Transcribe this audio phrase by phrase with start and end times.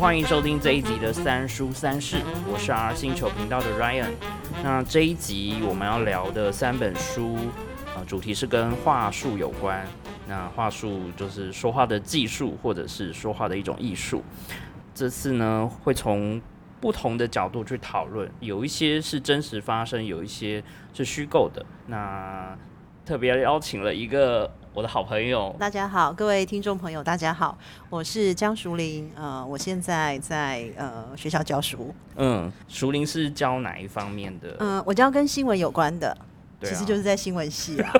[0.00, 4.10] 欢迎收听这一集的三书三世，我是 R 星球频道的 Ryan。
[4.62, 7.36] 那这一集我们要聊的三本书，
[7.96, 9.84] 呃，主题是跟话术有关。
[10.28, 14.22] 那话术就是说话的技术，或者是说话的一种艺术。
[14.94, 16.40] 这次呢，会从
[16.80, 20.62] 不同的角度去讨论，有一些是真实发生，有一些
[20.94, 21.66] 是虚构的。
[21.88, 22.56] 那
[23.04, 24.48] 特别邀请了一个
[24.78, 27.58] 我的好朋友，大家好，各位听众朋友，大家好，
[27.90, 31.92] 我是江淑玲，呃，我现在在呃学校教书。
[32.14, 34.54] 嗯，淑玲是教哪一方面的？
[34.60, 36.16] 嗯，我教跟新闻有关的，
[36.62, 37.92] 其实就是在新闻系啊。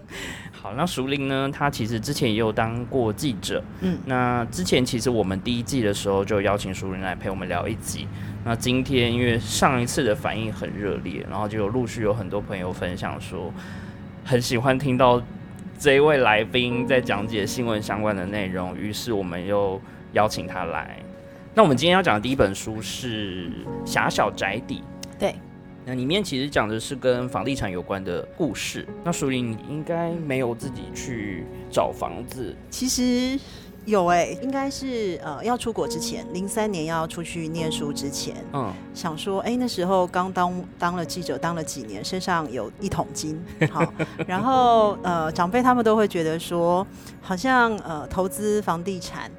[0.52, 1.48] 好，那淑玲呢？
[1.50, 3.64] 她其实之前也有当过记者。
[3.80, 8.06] 嗯，那之前其实我们第一季的时候就邀请淑玲来陪我们聊一集。
[8.44, 13.50] 那今天因为上一次的反应很热烈，然后就有陆续有很多朋友分享说，
[14.22, 15.22] 很喜欢听到
[15.78, 19.80] 这一位来宾在讲解新闻相关的内容，于是我们又
[20.12, 20.96] 邀请他来。
[21.54, 23.48] 那我们今天要讲的第一本书是
[23.84, 24.78] 《狭小宅邸》。
[25.18, 25.34] 对，
[25.84, 28.86] 那里面其实讲的是跟房地产有关的故事。
[29.04, 33.38] 那淑玲，你应该没有自己去找房子，其实
[33.86, 43.84] 有哎、应该是呃要出国之前，零三年要出去念书之前，嗯，想说，哎、那时候刚当当了记者，当了几年，身上有一桶金， 好，
[44.26, 46.84] 然后呃，长辈他们都会觉得说，
[47.22, 49.30] 好像呃，投资房地产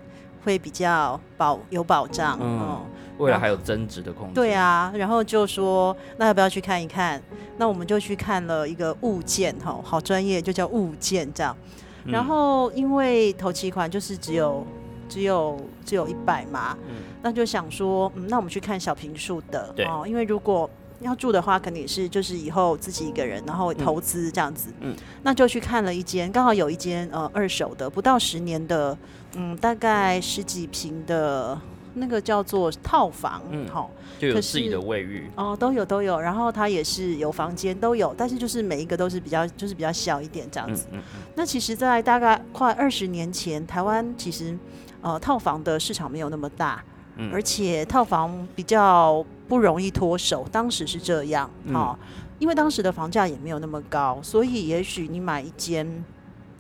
[0.45, 2.81] 会比较保有保障，嗯嗯，
[3.17, 4.33] 未来还有增值的空间。
[4.33, 7.21] 对，啊，然后就说，那要不要去看一看？
[7.57, 11.53] 那我们就去看了一个物件，哈，好专业，就叫物件这样。
[12.07, 12.11] 嗯。
[12.11, 14.65] 然后因为头期款就是只有
[15.07, 16.95] 只有只有一百嘛，嗯。
[17.21, 20.69] 那就想说，嗯，那我们去看小平数的哦，因为如果
[21.01, 24.95] 要住的话，肯定是就是以后自己一个人，然后投资这样子，嗯。
[25.21, 28.97] 那就去看了一间，刚好有一间呃二手的，不到十年的，
[29.35, 31.59] 嗯，大概十几平的。
[31.97, 35.29] 那个叫做套房，嗯好、就有可自己的卫浴。
[35.35, 40.87] 哦，都有都有，然后它也是有房间都有，但是就是每一个都是比较就是比较小一点这样子。
[40.91, 41.03] 嗯嗯
[41.35, 44.57] 那其实，在大概快二十年前，台湾其实
[45.01, 46.83] 呃套房的市场没有那么大，
[47.17, 51.97] 嗯而且套房比较不容易脱手，当时是这样嗯哦，
[52.39, 56.03] 因为当时的房价也没有那么高，所以也许你买一间。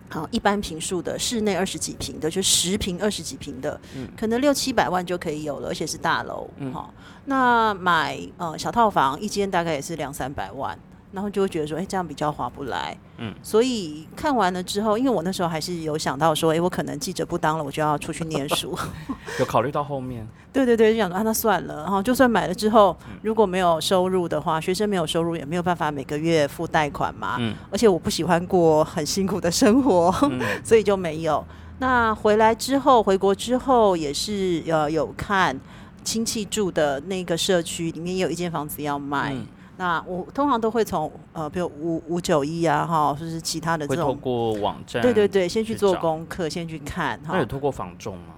[0.09, 4.07] 好，一般平数的室内二十几平的，就十平、二十几平的，嗯。
[4.17, 6.49] 可能六七百万就可以有了，而且是大楼。
[6.57, 6.73] 嗯。
[6.73, 6.93] 好、
[7.25, 10.77] 那买呃小套房一间大概也是两三百万，
[11.11, 12.95] 然后就会觉得说，哎、这样比较划不来。
[13.17, 18.77] 嗯，所以看完了之后，因为我那时候还是有想到说，哎、我可能记者不当了，我就要出去念书。
[19.39, 20.27] 有考虑到后面。
[20.53, 27.37] 对对对，就想说啊，那算了，然后就算买了之后，嗯如果没有收入的话，学生没有收入也没有办法每个月付贷款嘛。
[27.39, 31.43] 嗯而且我不喜欢过很辛苦的生活， 嗯所以就没有。
[31.79, 35.59] 那回来之后，回国之后也是呃有看
[36.03, 39.33] 亲戚住的那个社区里面也有一间房子要卖。
[39.33, 39.45] 嗯
[39.77, 45.01] 那我通常都会从呃，比如五五九一啊，哈，或是其他的这会透，过网站。
[45.01, 45.27] 对对。
[45.27, 47.45] 对，先去做功课，先去看哈那有。
[47.45, 48.33] 透过房仲吗？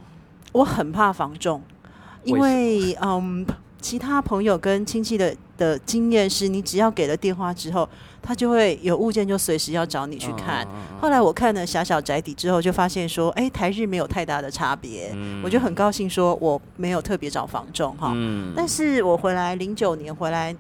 [0.52, 1.62] 我很怕房仲，
[2.24, 3.46] 因为嗯，
[3.80, 7.88] 其他朋友跟亲戚的的经验是，你只要给了电话之后，
[8.22, 10.68] 他就会有物件就随时要找你去看。
[11.00, 18.12] 后来我看了狭小宅邸之后，就发现说，哎、台日没有太大的差别，嗯我就很高兴，说我没有特别找房仲哈。
[18.16, 20.54] 嗯但是我回来零九年回来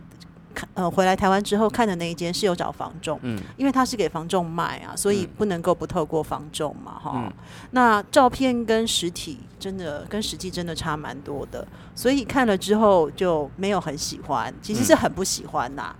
[0.53, 3.39] 看，呃，回来台湾之后看的那一间是有找房仲，嗯。
[3.57, 5.29] 因为他是给房仲卖啊，所以嗯。
[5.37, 7.13] 不能够不透过房仲嘛哈。
[7.15, 7.33] 嗯。
[7.71, 15.95] 那照片跟实体真的跟实际真的差蛮多的，所以看了之后就没有很喜欢，其实是很不喜欢呐、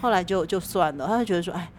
[0.00, 1.70] 后来就就算了，他就觉得说，哎，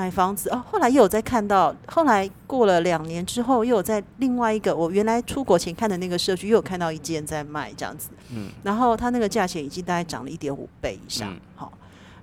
[0.00, 0.64] 买房子哦。
[0.70, 11.70] 后来又有在看到，后来过了两年之后，又有在另外一个我原来出国前看的那个社区，又有看到一间在卖这样子，嗯然后它那个价钱已经大概涨了一点五倍以上嗯，好、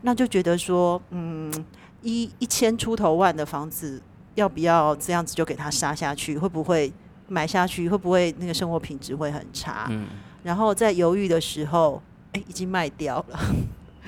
[0.01, 1.53] 那就觉得说，嗯，
[2.01, 4.01] 一一千出头万的房子，
[4.33, 6.35] 要不要这样子就给它杀下去？
[6.35, 6.91] 会不会
[7.27, 7.87] 买下去？
[7.87, 9.85] 会不会那个生活品质会很差？
[9.91, 10.07] 嗯，
[10.41, 12.01] 然后在犹豫的时候，
[12.33, 13.39] 哎、已经卖掉了。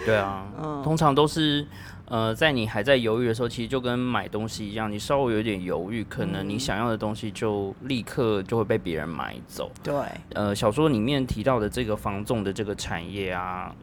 [0.06, 0.48] 对啊。
[0.60, 1.68] 嗯，通常都是，
[2.10, 6.60] 呃，在你还在犹豫的时候，其实就跟买东西一样，你稍微有点犹豫，可能你嗯。
[6.60, 9.72] 想要的东西就立刻就会被别人买走。
[9.82, 9.94] 对，
[10.34, 13.74] 呃，小说里面提到的这个房仲的这个产业啊，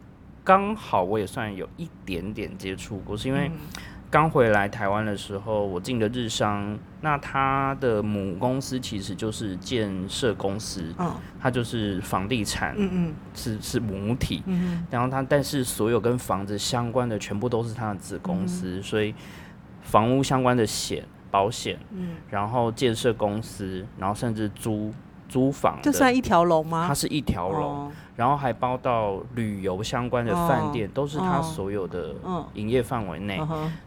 [0.45, 3.53] 刚好我也算有一点点接触过，是因为嗯
[4.09, 11.13] 刚回来台湾的时候，我进的日商，那它的母公司其实就是建设公司，嗯。
[11.41, 13.15] 它就是房地产嗯嗯。
[13.35, 19.15] 是是母体，嗯然后它但是所有跟房子相关的全部都是它的子公司，所以
[19.83, 22.17] 房屋相关的险、保险，嗯。
[22.31, 24.93] 然后建设公司，然后甚至租
[25.29, 26.85] 租房的，就算一条龙吗？
[26.89, 27.93] 它是一条龙，哦。
[28.17, 32.43] 然后还包到旅游相关的饭店，都是它哦所有的嗯。
[32.55, 33.39] 营业范围内。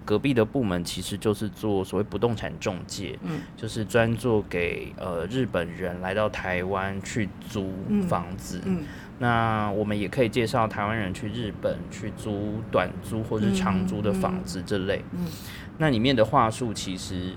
[0.06, 3.39] 隔壁的部门其实就是做所谓不动产中介，嗯。
[3.57, 8.62] 就是专做给呃日本人来到台湾去租嗯房子。
[8.65, 8.83] 嗯。
[9.18, 15.03] 那我们也可以介绍台湾人去日本去租短租或是长租的房子这类。
[15.13, 15.25] 嗯。
[15.80, 17.33] 那里面的话术其实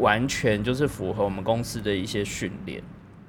[0.00, 2.82] 完全就是符合我们公司的一些训练。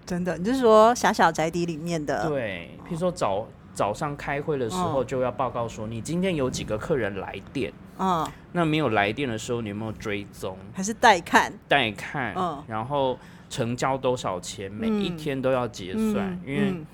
[0.05, 2.27] 真的，你是说狭小宅邸里面的？
[2.27, 10.57] 对，譬如说早早上开会的时候嗯就要报告说你今天有几个客人来电，嗯，那没有来电的时候你有没有追踪？
[10.73, 11.53] 还是带看？
[11.67, 13.17] 带看，嗯然后
[13.49, 16.85] 成交多少钱，每一嗯天都要结算，嗯因为嗯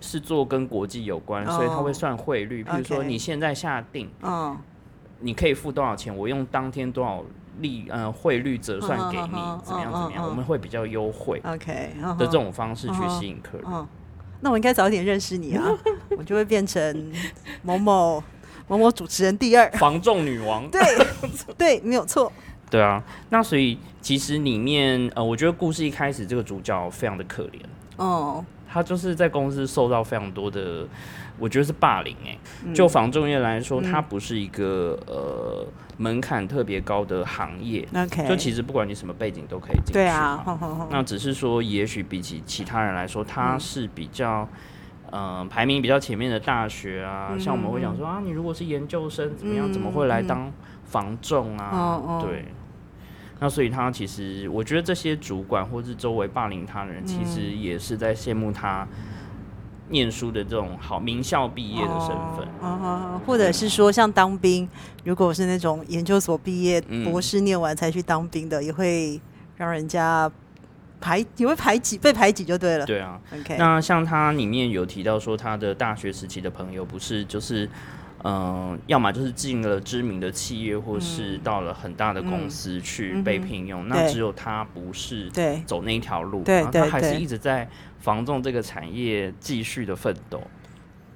[0.00, 2.64] 是做跟国际有关，所以他会哦算汇率。
[2.64, 4.56] 譬如说你现在下定，嗯
[5.20, 7.24] 你可以付多少钱，我用当天多少
[7.60, 10.28] 利呃汇率折算给你，嗯嗯嗯怎么样怎么样，嗯嗯嗯。
[10.28, 13.66] 我们会比较优惠，OK 的这种方式去吸引客人。
[13.66, 13.86] 嗯，
[14.40, 15.64] 那我应该早点认识你啊，
[16.16, 17.12] 我就会变成
[17.62, 18.22] 某某
[18.68, 19.70] 某某主持人第二。
[19.72, 20.80] 防重女王，对
[21.58, 22.32] 对，没有错。
[22.70, 27.60] 对啊，那所以其实里面呃，我觉得故事一开始这个主角非常的可怜，
[27.96, 30.86] 哦，他就是在公司受到非常多的，
[31.38, 32.74] 我觉得是霸凌哎、嗯。
[32.74, 35.66] 就防重业来说，他不是一个呃
[35.98, 39.92] 门槛特别高的行业，OK，就其实不管你什么背景都可以进去。
[39.92, 40.42] 对啊，。
[40.90, 44.48] 那只是说，也许比起其他人来说，他是比较。
[45.10, 50.52] 呃，排名比较前面的大学啊，嗯像我们会讲说啊，你如果是研究生怎么样，嗯怎么会来嗯当
[50.84, 52.20] 房仲啊？
[52.22, 52.44] 对，
[53.40, 58.86] 那所以他其实，我觉得这些主管或是周围霸凌他的人，其实嗯也是在羡慕他
[59.90, 62.46] 念书的这种好名校毕业的身份。
[62.60, 64.68] 啊，或者是说像当兵，
[65.04, 69.20] 如果是那种研究所毕业、嗯博士念完才去当兵的，也会
[69.56, 70.30] 让人家
[71.00, 72.86] 排，也会排挤，被排挤就对了。
[72.86, 77.68] 对啊，OK，那像他里面有提到说，他的大学时期的朋友不是就是。
[78.24, 83.86] 嗯、要么就是进了知名的企业，或是到了很大的公司去被聘用。
[83.86, 87.68] 那只有他不是对走那一条路，对然后他还是一直在
[88.00, 90.40] 防重这个产业继续的奋斗。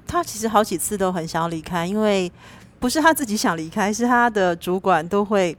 [0.06, 2.30] 他其实好几次都很想离开，因为
[2.78, 5.56] 不是他自己想离开，是他的主管都会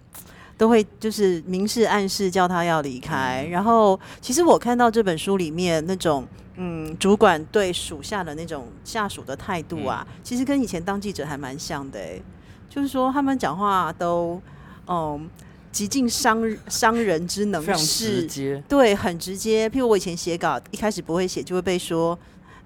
[0.58, 3.48] 都会就是明示暗示叫他要离开。
[3.50, 12.22] 然后，其实我看到这本书里面那种嗯，主管对属下的那种下属的态度啊，其实跟以前当记者还蛮像的诶、
[12.70, 14.40] 就是说他们讲话都
[14.88, 15.28] 嗯
[15.74, 18.26] 极尽商商人之能事
[18.70, 19.68] 对，很直接。
[19.68, 22.18] 譬如我以前写稿，一开始不会写，就会被说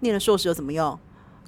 [0.01, 0.99] 念了硕士有怎么用？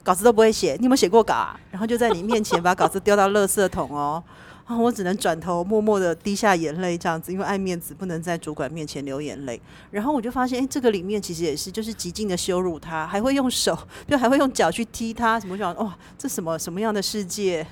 [0.01, 1.59] 稿子都不会写，你有没有写过稿啊？
[1.69, 4.23] 然后就在你面前把稿子丢到垃圾桶哦。
[4.63, 9.59] 啊，我只能转头默默的滴下眼泪，这样子，因为爱面子，不能在主管面前流眼泪。
[9.91, 13.77] 然后我就发现，哎、这个里面其实也是，就是极尽的羞辱他，还会用手，
[14.07, 15.53] 就 还会用脚去踢他，什么？
[15.53, 17.65] 我想，哇，这什么什么样的世界？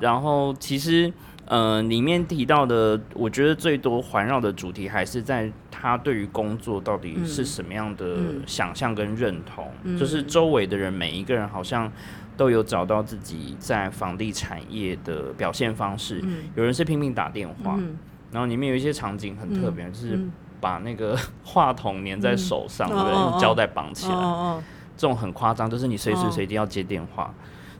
[0.00, 1.12] 然后其实，
[1.46, 11.90] 呃，里面提到的，我觉得最多环绕的主题还是在他对于工作到底是什么样的嗯想象跟认同，嗯就是周围的人每一个人好像
[12.36, 16.20] 都有找到自己在房地产业的表现方式。
[16.24, 17.98] 嗯有人是拼命打电话，嗯
[18.32, 23.12] 然后里面有一些场景很特别，就是嗯把那个话筒粘在手上，对不对？
[23.12, 24.62] 用胶带绑起来。
[24.96, 27.34] 这种很夸张，就是你随时哦随地要接电话。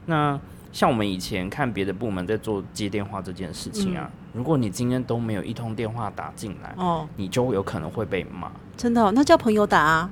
[0.06, 0.38] 那
[0.74, 6.84] 像我们以前看别的部门在做接电话这件事情啊，如果你今天都没有一通电话打进来，哦。
[6.84, 10.10] 哦，你就有可能会被骂，真的哦、那叫朋友打啊。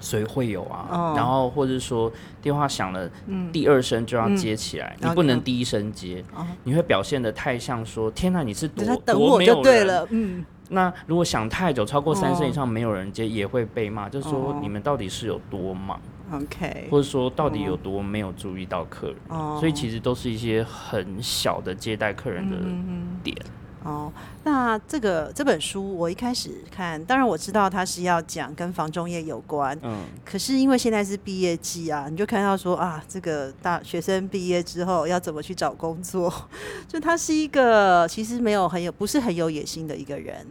[0.00, 0.88] 所以会有啊。
[0.90, 1.14] 哦。
[1.16, 3.52] 然后或者说电话响了，嗯。
[3.52, 5.08] 第二声就要接起来，嗯。
[5.08, 6.44] 你不能第一声接，哦。
[6.64, 9.62] 你会表现的太像说天哪，你是多在等多我没有人。
[9.62, 14.58] 就对了，嗯，那如果想太久，超过三声以哦上没有人接，也会被骂，就是说哦。
[14.60, 16.00] 你们到底是有多忙，
[16.32, 19.16] OK，或者说到底有多没有注意到客人。
[19.28, 23.36] 哦所以其实都是一些很小的接待客人的嗯点。
[23.82, 24.10] 哦，
[24.44, 36.32] 那这个这本书我一开始看，当然我知道它是要讲跟房中业有关，嗯，可是因为现在是毕业季啊，你就看到说啊，这个大学生毕业之后要怎么去找工作，
[36.88, 40.46] 就他是一个其实没有很有不是很有野心的一个人，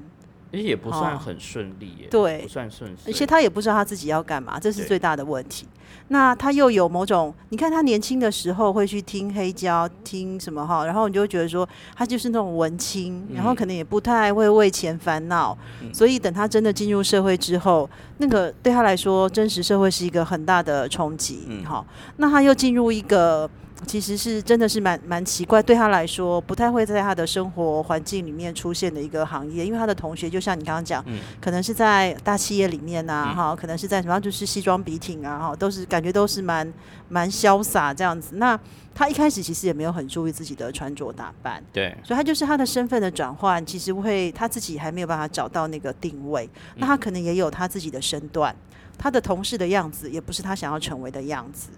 [0.54, 5.68] 而且也不算哦很顺利耶，对不算顺利，而且他也不知道他自己要干嘛，这是最大的问题。
[6.10, 21.46] 那他又有某种，你看他年轻的时候会去听黑胶，听什么哈，然后你就会觉得说他就是那种文青，然后可能也不太会为钱烦恼，嗯所以等他真的进入社会之后，那个对他来说，真实社会是一个很大的冲击。
[21.48, 21.86] 嗯好，
[22.18, 23.50] 那他又进入一个。
[23.86, 36.72] 其实是真的是蛮蛮奇怪，对他来说不太会在他的生活环境里面出现的一个行业，因为他的同学就像你刚刚讲，嗯可能是在大企业里面呐、嗯哈、可能是在什么就是西装笔挺啊，哈，都是感觉都是蛮
[37.10, 38.36] 蛮潇洒这样子。
[38.36, 38.60] 那
[38.96, 46.50] 他一开始其实也没有很注意自己的穿着打扮，对，所以他就是他的身份的转换，其实会他自己还没有办法找到那个定位。
[46.76, 48.56] 那他可能也有他自己的身段，
[48.98, 51.70] 他的同事的样子也不是他想要成为的样子。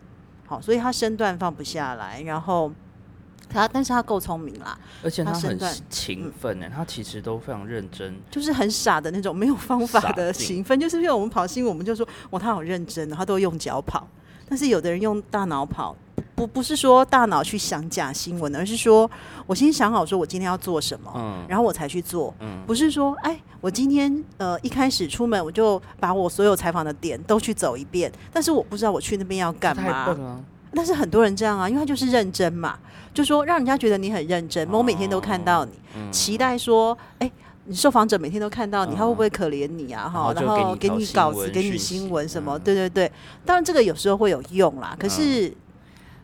[0.45, 2.71] 好，所以他身段放不下来，然后
[3.49, 5.59] 他，但是他够聪明啦，而且他很
[5.89, 8.15] 勤奋呢，他其实都非常认真。
[8.29, 10.79] 就是很傻的那种，没有方法的勤奋。
[10.79, 14.07] 就是因为我们跑新闻，我们就说哇，他好认真哦，他都用脚跑。
[14.47, 15.95] 但是有的人用大脑跑，
[16.35, 19.09] 不不是说大脑去想假新闻，而是说
[19.45, 22.33] 我先想好说我今天要做什么，嗯然后我才去做。
[22.39, 30.43] 嗯，不是说，哎，我今天呃一开始出门我就把我所有采访的点都去走一遍，但是我不知道我去那边要干嘛。
[30.73, 32.77] 但是很多人这样啊，因为他就是认真嘛，
[33.13, 37.31] 就说让人家觉得你很认真，我每天都看到你，嗯期待说，哎。
[37.67, 40.07] 你受访者每天都看到你，嗯他会不会可怜你啊？
[40.07, 42.55] 哈，然然后给你你稿子，给你新闻什么？
[42.59, 43.11] 嗯对对对，
[43.43, 44.95] 当然这个有时候会有用啦。
[44.99, 45.51] 可是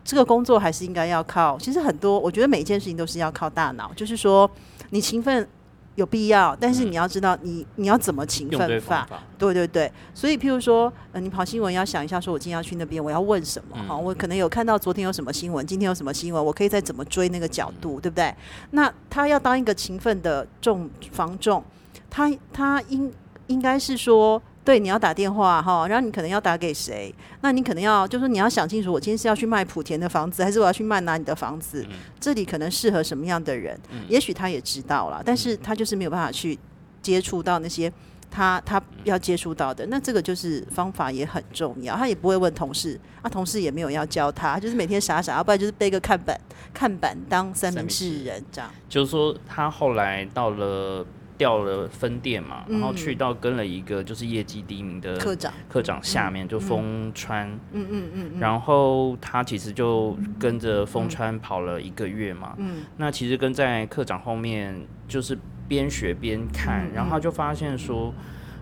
[0.04, 4.50] 这个工作还是应该要靠，其实很多我觉得每一件事情都是要靠大脑，就是说
[4.90, 5.48] 你勤奋
[5.96, 9.08] 有必要，但是嗯你要知道你你要怎么勤奋法。
[9.38, 13.76] 对对对，所以譬如说，呃，你跑新闻要想一下，说我今天要去那边，我要问什么？
[13.76, 18.34] 哈、嗯我可能有看到昨天有什么新闻，今天有什么新闻，我可以再怎么追那个角度，嗯对不对？
[18.72, 21.64] 那他要当一个勤奋的重防重，
[22.10, 23.12] 他他应
[23.48, 24.42] 应该是说。
[24.64, 27.14] 对，你要打电话哈，然后你可能要打给谁？
[27.42, 31.84] 那你可能要，就是说你要想清楚，我今天是要去卖莆田的房子，还是我要去卖哪里的房子？
[31.90, 33.80] 嗯这里可能适合什么样的人？
[34.08, 36.58] 也许他也知道了，但是他就是没有办法去
[37.02, 37.92] 接触到那些
[38.30, 39.84] 他他要接触到的。
[39.88, 46.40] 那这个就是方法也很重要，他也不会问同事，啊，同事也没有要教他，就是每天傻傻，要不然就是背个看板
[46.72, 48.70] 看板当三明治人这样。
[48.88, 51.04] 就是说，他后来到了
[51.42, 62.54] 调了分店嘛，然后嗯去到跟了一个就是业绩第一名的科长，科长下面，就风川，嗯嗯嗯嗯，然后他其实就跟着风川跑了一个月嘛。
[62.58, 62.84] 嗯。
[62.98, 65.36] 那其实跟在科长后面就是
[65.68, 66.94] 边学边看，嗯。
[66.94, 68.14] 然后他就发现说。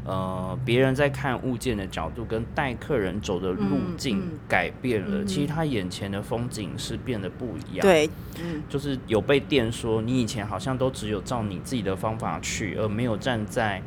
[0.09, 7.81] 呃，别人在看物件的角度跟带客人走的路径改变了，嗯其实他眼前的风景是变得不一样。
[7.81, 8.09] 对，
[8.41, 13.79] 嗯就是有被电说，你以前好像都只有照你自己的方法去，而没有站在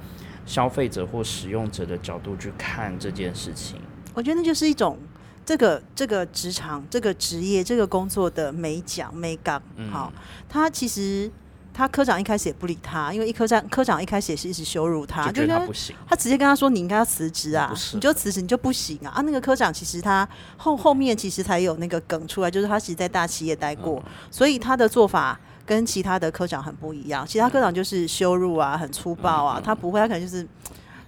[0.46, 3.80] 消费者或使用者的角度去看这件事情。
[4.14, 4.96] 我觉得那就是一种
[5.44, 9.60] 这个这个职场、这个职业、这个工作的美奖、美感。
[9.74, 10.12] 嗯好，
[10.48, 11.28] 他其实
[11.74, 27.26] 他科长一开始也不理他，因为一科长科长一开始也是一直羞辱他，就觉觉得不行，他直接跟他说：“你应该要辞职啊你就辞职，你就不行啊！”啊，那个科长其实他后后面其实才有那个梗出来，就是他其实在大企业待过，嗯所以他的做法跟其他的科长很不一样。
[27.26, 30.46] 其他科长就是羞辱啊，很粗暴啊，嗯他不会，他可能就是。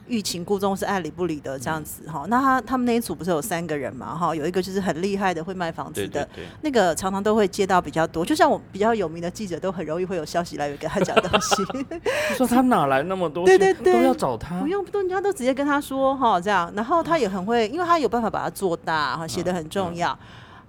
[0.07, 11.65] 欲擒故纵是爱理不理的这样子哈，那他他们那一组不是有三个人嘛哈，有一个就是很厉害的会卖房子对的，对对，那个常常都会接到比较多，就像我比较有名的记者都很容易会有消息来源给他讲东西，
[12.29, 13.95] 他 说他哪来那么多，对对对。
[13.95, 14.61] 都要找他？
[14.61, 14.67] 不。
[14.67, 20.19] 用，不人家都直接跟他说哈，这样，然后他也很会，因为他有办法把它做大哈，写的很重要。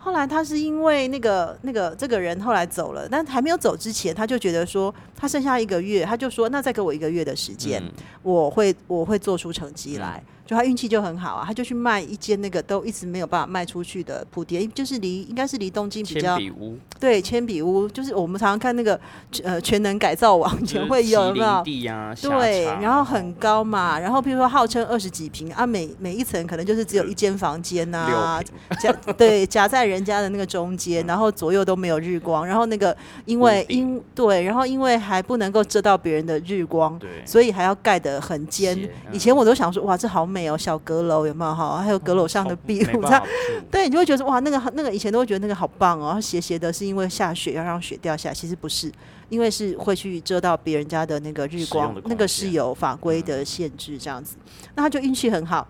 [0.06, 10.22] 后来他是因为那个那个这个人后来走了，但还没有走之前，他就觉得说他剩下一个月，他就说那再给我一个月的时间，嗯我会我会做出成绩来。
[10.46, 16.78] 就他运气就很好啊，他就去卖一间那个都一直没有办法卖出去的莆田，就是离应该是离东京比铅较笔屋。
[17.00, 19.00] 对铅笔屋，就是我们常常看那个
[19.44, 21.64] 呃全能改造网以前会有有没有？
[21.64, 28.40] 地呀，下对，然后很高嘛，然后比如说号称二十几平啊，每每一层可能就是只有一间房间呐、
[28.80, 38.78] 夹对夹在人家的那个中间， 然后左右都没有日光，然后那个因为因对，然后因为还不能够遮到别人的日光，对，所以还要盖得很尖。
[39.12, 41.78] 以前我都想说，哇，这好美哦，小阁楼有没有哈？
[41.82, 43.26] 还有阁楼上的壁炉，这样
[43.72, 48.92] 对，你就会觉得哇，那个那个以前都会觉得那个好棒哦，斜斜的是因为下雪要让雪掉下来，其实不是，
[49.30, 54.36] 因为是会去遮到别人家的那个日光那个是有法规的限制这样子。
[54.76, 55.68] 那他就运气很好，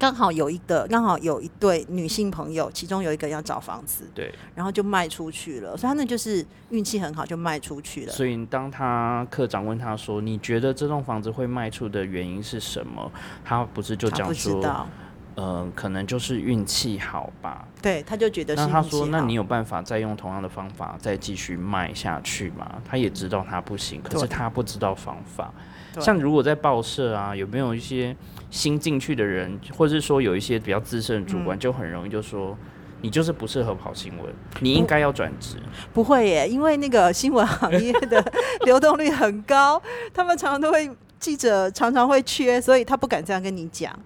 [0.00, 8.12] 刚好有一个刚好有一对女性朋友，其中有一个要找房子，对，然后就卖出去了，所以他那就是运气很好，就卖出去了。
[8.12, 13.12] 所以当他科长问他说：“你觉得这栋房子会卖出的原因是什么？”
[13.44, 14.88] 他不是就讲说知，道，
[15.34, 17.68] 呃，可能就是运气好吧。
[17.82, 25.52] 对，他就觉得是那他说：“那你有办法再用同样的方法再继续卖下去吗？”他也知道他不行，可是他不知道方法。
[25.94, 28.16] 对像如果在报社啊，有没有一些
[28.50, 32.56] 新进去的人，或者是说有一些比较资深的主管，嗯就很容易就说。
[33.02, 34.26] 你就是不适合跑新闻，
[34.60, 35.56] 你应该要转职。
[35.94, 38.22] 不会耶，因为那个新闻行业的
[38.66, 39.80] 流动率很高，
[40.12, 40.86] 他们常常都会
[41.18, 43.98] 记者常常会缺，所以他不敢这样跟你讲。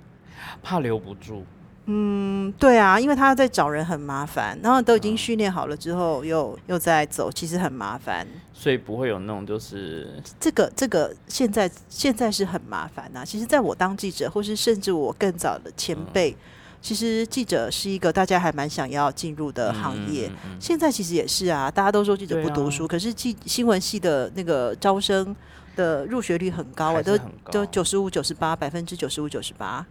[0.63, 1.45] 怕留不住。
[1.87, 8.27] 嗯，对啊，因为他在找人很麻烦，然后都已经训练好了之后，又又在走，其实很麻烦。
[8.55, 16.35] 所以不会有那种就是这个这个现在现在是很麻烦呐、其实，在我当记者，或是甚至我更早的前辈，
[16.81, 20.29] 其实记者是一个大家还蛮想要进入的行业。
[20.29, 25.37] 嗯嗯嗯现在其实也是啊，大家都说记者不读书，可是记新闻系的那个招生
[25.77, 27.19] 的入学率很高啊，都
[27.51, 29.85] 都九十五、九十八，百分之九十五、九十八。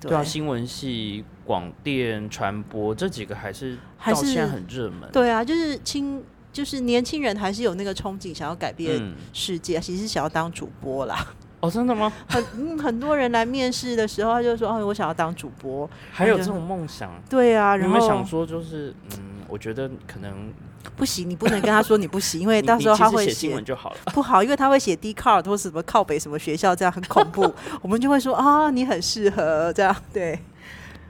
[0.00, 5.08] 对啊，新闻系、广电、传播这几个还是还是到现在很热门。
[5.12, 11.26] 对啊，就是青，就是年轻人还是有那个憧憬，想要改变嗯，世界，其实是想要当主播啦。
[11.60, 12.12] 哦，真的吗？
[12.28, 15.90] 很嗯，很多人来面试的时候，他就说：“哦，我想要当主播。
[16.12, 20.52] 还有这种梦想？”对啊，有然后想说，就是嗯，我觉得可能
[20.96, 23.96] 不行，你不能跟他说你不行， 因为到时候他会写新闻就好了。
[24.12, 27.52] 不好，因为他会写 D card 或什么靠北什么学校，这样很恐怖。
[27.82, 30.38] 我们就会说啊，你很适合这样，对，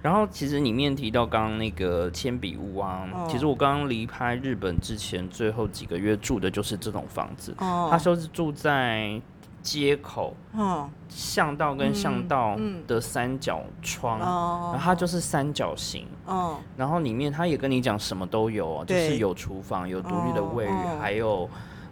[0.03, 7.55] 然后其实里面提到刚刚那个铅笔屋啊，哦其实我刚刚离开日本之前，最后几个月住的就是这种房子。
[7.59, 9.21] 哦，他说是住在
[9.63, 10.89] 街口嗯。
[11.09, 21.49] 巷道跟巷道嗯的三角窗，哦，然后它就是三角形，哦然后里面他也跟你讲什么都有哦，就是有厨房，有独立的卫浴，还有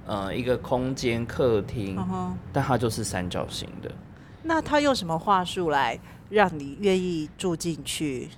[0.07, 3.91] 呃一个空间客厅，嗯，但它就是三角形的。
[4.43, 8.29] 那他用什么话术来让你愿意住进去？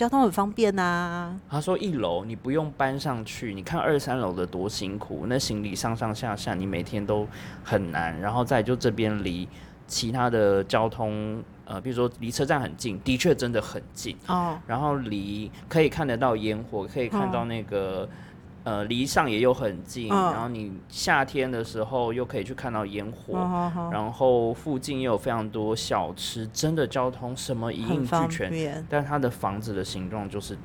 [0.00, 1.30] 交通很方便啊。
[1.30, 7.28] 呐、他说一楼你不用搬上去，你看二三楼的多辛苦，那行李上上下下你每天都
[7.62, 9.46] 很难，然后再就这边离
[9.86, 18.08] 其他的交通，呃，比如说离车站很近，的确真的很近，哦，然后离可以看得到烟火，可以看到那个。
[18.62, 28.50] 呃，离上也又很近，嗯然后你夏天的时候又可以去看到烟火，哦哦然后附近也有非常多小吃，真的交通什么一应俱方全。
[28.50, 28.86] 便。
[28.88, 30.56] 但它的房子的形状就是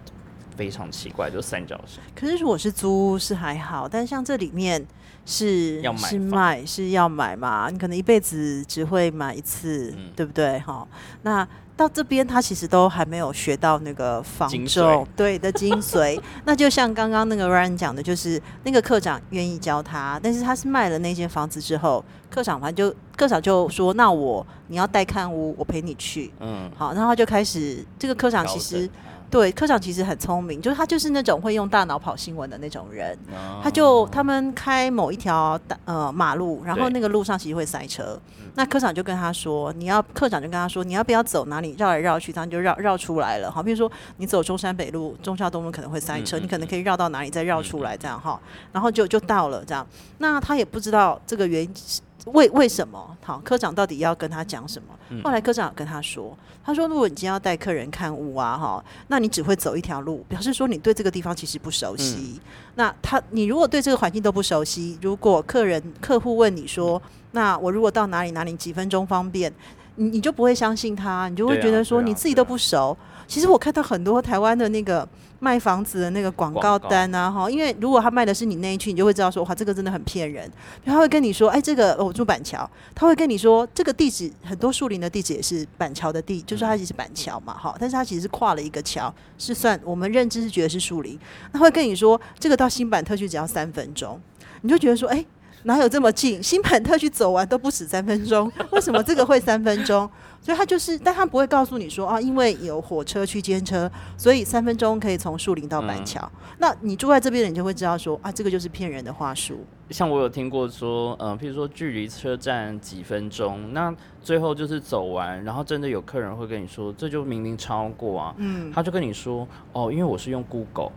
[0.55, 2.01] 非常奇怪，就三角形。
[2.13, 4.85] 可是如果是租屋是还好，但像这里面
[5.25, 7.69] 是要买是房卖是要买嘛？
[7.71, 10.59] 你可能一辈子只会买一次，嗯对不对？
[10.59, 10.87] 哈，
[11.23, 16.19] 那到这边他其实都还没有学到那个房重对的精髓。
[16.45, 28.89] 那就像刚刚那个 Ryan 讲的，就是那个科长愿意教他，但是他是卖了那间房子之后，科长反正就科长就说：“那我你要带看屋，我陪你去。”嗯，好，然后他就开始这个科长其实
[29.35, 33.17] 对科长其实很聪明，就是他就是那种会用大脑跑新闻的那种人。
[33.61, 38.17] 它他就他们开某一条大呃马路，然后那个路上其实会塞车。
[38.53, 43.51] 那科长就跟他说：“你要科长就跟他说，你要不要走哪里绕来绕去，这样就绕绕出来了。
[43.51, 48.39] 好，比如说你走中山北路、中孝东路可能会塞车，你可能可以绕到哪里再绕出来，这样哈，
[48.71, 49.85] 然后就就到了这样。
[50.19, 53.17] 那他也不知道这个原因是为为什么？
[53.23, 54.87] 好，科长到底要跟他讲什么？
[55.09, 62.39] 嗯后来科长跟他说，他说如果你今天要带客人看屋啊，哈，那你只会走一条路，表示说你对这个地方其实不熟悉。
[62.75, 66.99] 那他，你如果对这个环境都不熟悉，如果客人客户问你说，
[67.31, 69.53] 那我如果到哪里哪里几分钟方便，
[69.95, 72.97] 你你就不会相信他，你就会觉得说你自己都不熟。
[73.27, 75.07] 其实我看到很多台湾的那个
[75.39, 80.49] 卖房子的那个广告单啊，哈，因为如果他卖的是你那一区，你就会知道说，哇，这个真的很骗人。
[80.85, 91.19] 他会跟你说，哎，这个哦我住板桥，他会跟你说这个地址很多树林的地址也是板桥的地，就是它其实是板桥嘛，哈，但是它其实是跨了一个桥，是算我们认知是觉得是树林。
[91.51, 94.19] 那会跟你说，这个到新版特区只要三分钟，
[94.61, 95.25] 你就觉得说，哎。
[95.65, 96.41] 哪有这么近？
[96.41, 100.09] 新版特区走完都不止三分钟， 为什么这个会三分钟？
[100.39, 106.31] 所以他就是，但他不会告诉你说啊，因为有火车区间车，所以三分钟可以从树林到板桥。
[106.59, 109.65] 那你住在这边的，你就会知道说啊，这个就是骗人的话术。
[109.89, 120.91] 像我有听过说，呃，譬如说距离车站几分钟，那最后就是走完，然后真的有客人会跟你说，这就明明超过啊，嗯，他就跟你说，哦，因为我是用 Google，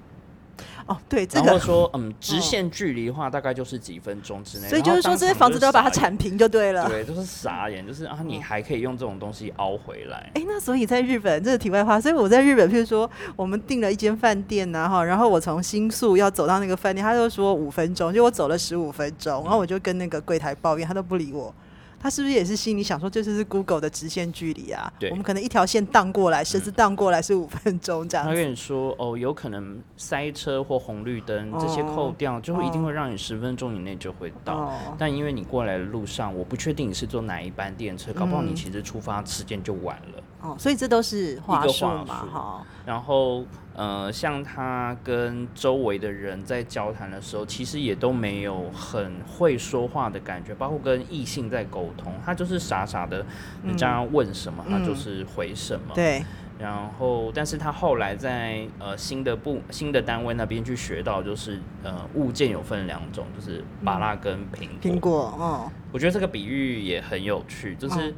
[0.86, 6.88] 哦，对，这个，然后说，嗯，直线距离的话大概就是几分钟之内，所以就是说这些房子都要把它铲平就对了。
[6.88, 12.00] 对，就是傻眼，就是啊，你还可以用这种东西凹回来，哎，那所以在日本，这是题外话。
[12.00, 21.54] 所以我在日本，譬如说我们订了一间饭店呐、哈，然后我从新宿要走到那个饭店，他就说五分钟，就我走了十五分钟，然后我就跟那个柜台抱怨，他都不理我。
[22.00, 24.92] 他是不是也是心里想说，这就是 Google 的直线距离啊？
[24.98, 28.32] 对我们可能一条线荡过来，甚至荡过来是五分钟这样他。
[28.32, 34.54] 跟你说，哦，有可能塞车或红绿灯这些哦扣掉，就会一定会让你十分钟以内就会到。
[34.54, 40.22] 哦，但因为你过来的路上，我不确定你是坐哪一班电车，搞不好你嗯其实出发时间就晚了。
[40.40, 43.44] 哦，所以这都是话术话嘛，哈，然后
[43.78, 53.24] 呃，像他跟周围的人在交谈的时候，其实也都没有很会说话的感觉，包括跟异性在沟通，他就是傻傻的，
[53.64, 55.94] 人家问什么、他就是回什么。
[55.94, 56.20] 对，
[56.58, 64.90] 然后，但是他后来在呃新的部新的单位那边去学到，就是呃物件有分两种，就是芭拉跟苹果。
[64.90, 68.12] 苹果，嗯，我觉得这个比喻也很有趣，就是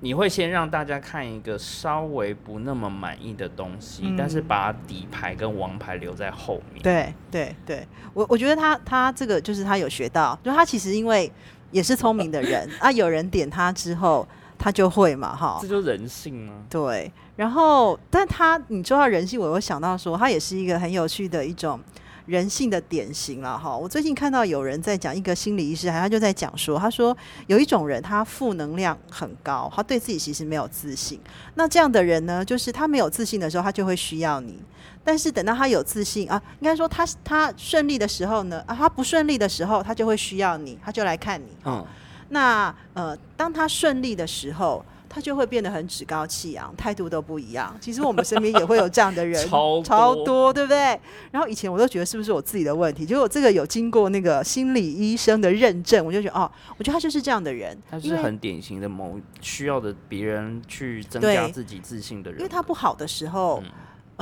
[0.00, 6.82] 你会先让大家看一个稍微不那么满意的东西，嗯但是把底牌跟王牌留在后面。
[6.82, 11.30] 对对对，我我觉得他他这个就是他有学到，就他其实因为
[11.70, 14.26] 也是聪明的人 啊，有人点他之后，
[14.58, 16.54] 他就会嘛，哈这，就是人性啊。
[16.68, 17.12] 对。
[17.36, 21.80] 然后，但他你说到人性，我会想到说，他也是一个很有趣的一种
[22.26, 23.76] 人性的典型了哈。
[23.76, 31.20] 我最近看到有人在讲一个心理医师，他就在讲说，他说有一种人他负能量很高，他对自己其实没有自信。
[31.54, 34.60] 那这样的人呢，就是他没有自信的时候，他就会需要你。
[35.02, 41.46] 但是等到他有自信啊，应该说他他顺利的时候呢，啊，他不顺利的时候，他就会需要你，他就来看你。
[41.64, 41.84] 嗯，
[42.28, 47.76] 那呃，当他顺利的时候，他就会变得很趾高气扬，态度都不一样。
[47.80, 50.98] 其实我们身边也会有这样的人，超 超多多，对不对？
[51.32, 62.38] 然后以前我都觉得是不是我自己的问题，结果这个有经过那个心理医生的认证，我就觉得哦，我觉得他就是这样的人，他是很典型的某需要的别人去增加自己自信的人。
[62.38, 63.70] 因为他不好的时候，嗯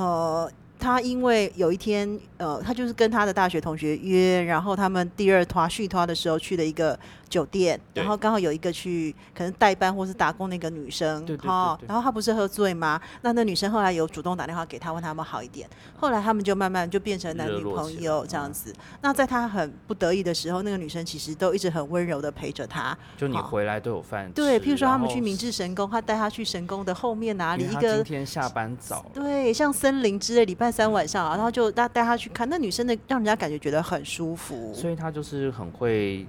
[0.07, 6.99] 呃，他因为有一天，呃，他就是跟他的大学同学约，然后他们第二团续团的时候去了一个
[7.29, 13.01] 酒店，然后刚好有一个去可能代班或是打工那个女生，哈然后她不是喝醉吗？
[13.23, 18.75] 那那女生后来有主动打电话给他，问他们好一点，后来他们就慢慢就变成男女朋友这样嗯子。
[19.03, 24.33] 那在她很不得已的时候，那个女生其实都一直很温柔的陪着她，就你回来都有饭吃。
[24.33, 34.73] 对，譬如说他们去明治神宫，他带她去神宫的后面哪里一个今天下班早，对，像森林之类，礼拜三晚上啊，然后就带带她去看，那女生的让人家感觉觉得很舒服。
[34.75, 36.27] 所以她就是很会。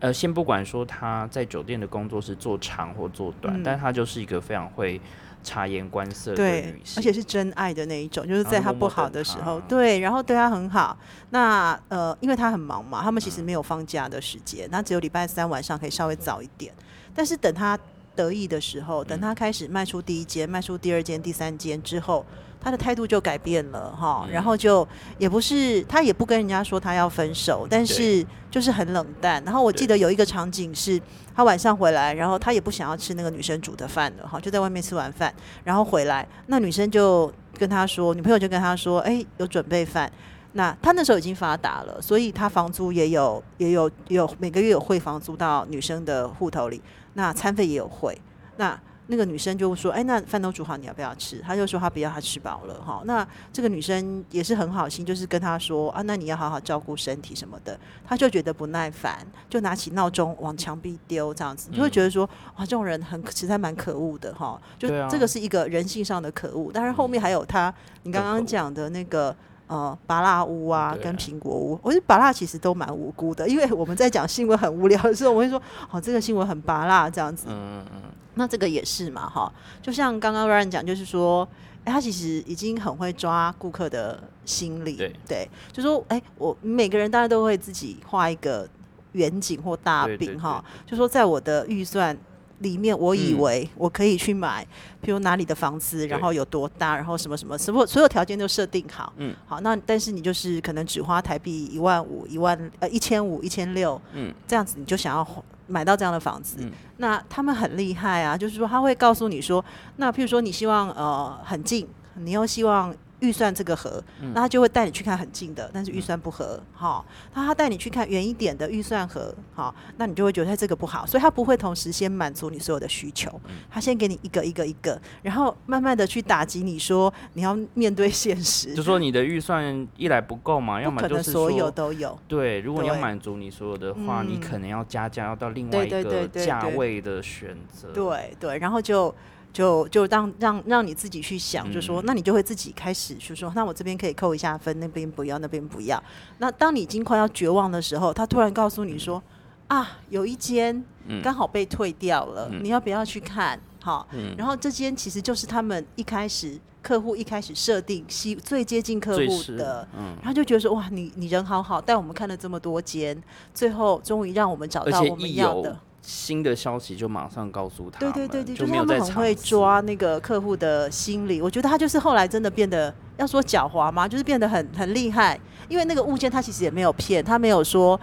[0.00, 5.00] 呃，先不管说他在酒店的工作是做长或做短，嗯但他就是一个非常会
[5.44, 10.96] 察言观色的对女，性，而且是真爱的那一种，就是在他不好的时候，他对，然后对他很好。
[11.30, 16.72] 那呃，因为他很忙嘛，他们其实没有放假的时间，那只有礼拜三晚上可以稍微早一点。
[17.14, 17.78] 但是等他
[18.14, 22.24] 得意的时候，等他开始迈出第一间、迈出第二间、第三间之后，
[22.62, 24.86] 他的态度就改变了哈，然后就
[25.18, 29.42] 也不是他也不跟人家说他要分手，但是就是很冷淡。
[29.44, 31.00] 然后我记得有一个场景是，
[31.34, 40.10] 他晚上回来，然后他也不想要吃那个女生煮的饭了哈，就在外面吃完饭，然后回来，那女生就跟他说，女朋友就跟他说，哎，有准备饭。
[40.54, 46.82] 那他那时候已经发达了，所以他房租也有也有有每个月有汇房租到女生的户头里，
[47.14, 48.16] 那餐费也有汇。
[48.58, 53.02] 那那个女生就说：“哎，那饭都煮好，你要不要吃？”他就说他不要，他吃饱了哈。
[53.04, 57.78] 那这个女生也是很好心，就是跟他说啊，那你要好好照顾身体什么的。
[58.06, 62.24] 他就觉得不耐烦，就拿起闹钟往墙壁丢，这样子，你就会觉得说
[62.56, 64.60] 哇，这种人很实在蛮可恶的哈。
[64.78, 67.72] 就这个是一个人性上的可恶，但是后面还有他
[68.04, 69.34] 你刚刚讲的那个。
[69.68, 78.02] 呃，拔辣屋啊，跟苹果屋，我觉得拔辣其实都蛮无辜的，因为我们在讲新闻很无聊的时候，我会说，哦，这个新闻很拔辣这样子，嗯嗯嗯，
[78.34, 81.46] 那这个也是嘛，哈，就像刚刚 Ryan 讲，就是说，
[81.84, 84.96] 哎，他其实已经很会抓顾客的心理，
[85.28, 85.48] 对。
[85.72, 88.68] 就说，哎，我每个人大家都会自己画一个
[89.12, 92.16] 远景或大对对饼，哈，就说在我的预算
[92.60, 93.40] 里面，我以嗯。
[93.40, 94.64] 为我可以去买，
[95.02, 105.42] 譬如哪里的房子，然后有多大，然后什么什么，什么所有条件都设定好，嗯，好，那但是你就是可能只花台币一万五、一万呃一千五、一千六，嗯，这样子你就想要花
[105.72, 106.70] 买到这样的房子，嗯。
[106.98, 109.64] 那他们很厉害啊，就是说他会告诉你说，
[109.96, 114.32] 那譬如说你希望呃很近，你又希望预算这个合，嗯。
[114.34, 117.04] 那他就会带你去看很近的，但是预算不合，好，
[117.34, 123.54] 那他带你去看远一点的预算合，好，那你就会觉得他这个不好，所以他不会同时先满足你所有的需求，嗯。
[123.70, 128.74] 他先给你一个一个一个，然后慢慢的去打击你说你要面对现实。
[128.74, 137.88] 就，说你的预算一来不够嘛，要么就是所有都有，对，如果你要满足你所有的话，你嗯可能要加价，要到另外一个价位的选择。
[137.92, 139.14] 对对，然后就
[139.52, 146.02] 就就让让让你自己去想，就说嗯那你就会自己开始就说，那我这边可以扣一下分，那边不要，那边不要。
[146.38, 149.22] 那当你已经快要绝望的时候，他突然告诉你说
[149.68, 153.60] 啊，有一间嗯刚好被退掉了，嗯你要不要去看？
[153.82, 159.86] 好，嗯，然后这间其实就是他们一开始客户一开始设定西最接近客户的。
[159.98, 163.20] 嗯，然后就觉得说哇，你你人好好，带我们看了这么多间，
[163.52, 165.76] 最后终于让我们找到我们要的。
[166.02, 171.40] 新的消息就马上告诉他，对对对对，就是没有他们很会抓那个客户的心理。
[171.40, 174.08] 我觉得他就是后来真的变得，要说狡猾吗？
[174.08, 175.38] 就是变得很很厉害。
[175.68, 177.98] 因为那个物件他其实也没有骗，他没有说，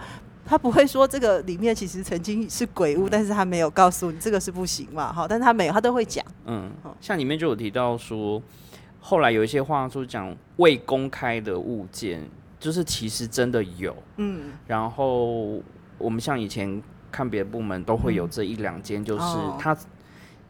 [0.46, 6.24] 他不会说这个里面其实曾经是鬼屋，但是他没有告诉你这个是不行嘛，哈，但是他没有，他都会讲。
[6.46, 8.42] 嗯哦，像里面就有提到说，
[8.98, 12.26] 后来有一些话术讲未公开的物件，
[12.58, 13.94] 就是其实真的有。
[14.16, 15.62] 嗯，然后
[15.98, 19.56] 我们像以前看别的部门都会有这一两间，就是哦。
[19.58, 19.76] 他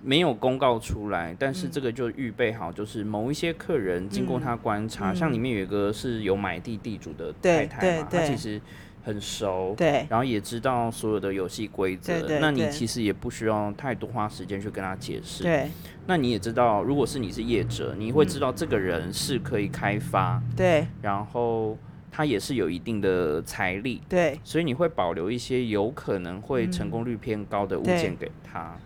[0.03, 1.71] 没有公告出来，但是嗯。
[1.71, 8.61] 这个就预备好，就是某一些客人经过他观察，嗯像里面有一个是有买地地主的太太嘛，对对她其实
[9.05, 9.75] 很熟。
[9.77, 15.43] 对然后也知道所有的游戏规则对，对那你其实也不需要太多花时间去跟他解释。
[15.43, 15.69] 对。
[16.07, 20.87] 那你也知道，如果是你是业者，你会知道这个人是可以开发，对。
[21.03, 21.77] 然后
[22.11, 28.77] 他也是有一定的财力，对所以你会保留一些有可能会成功率偏高的物件给他。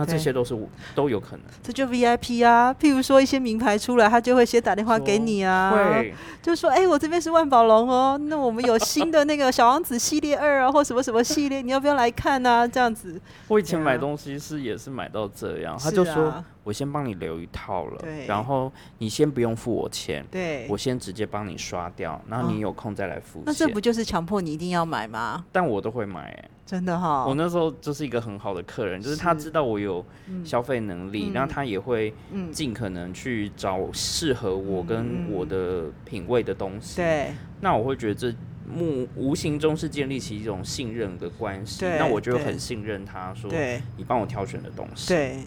[0.00, 0.56] 那这些都是
[0.94, 1.40] 都有可能。
[1.60, 2.72] 这就 VIP 啊。
[2.72, 23.80] 譬如说一些名牌出来，他就会先打电话给你啊，会，就说：“哎、我这边是万宝龙哦，那我们有新的那个小王子系列二啊， 或什么什么系列，你要不要来看啊？”这样子，我以前买东西是也是买到这样，他就说啊我先帮你留一套了对，然后你先不用付我钱，对我，先直接帮你刷掉，然后你有空再来付钱那这不。
[23.80, 25.46] 就是强迫你一定要买吗？
[25.50, 30.04] 但我都会买、欸，真的哈、我那时候就是一个很好的客人，就是他知道我有
[30.44, 36.96] 消费能力，嗯然后他也会嗯，尽可能去找适合我跟嗯我的品味的东西。
[36.96, 38.34] 对那我会觉得这
[38.70, 41.86] 目无形中是建立起一种信任的关系。
[41.98, 45.38] 那我就很信任他说，对你帮我挑选的东西。，对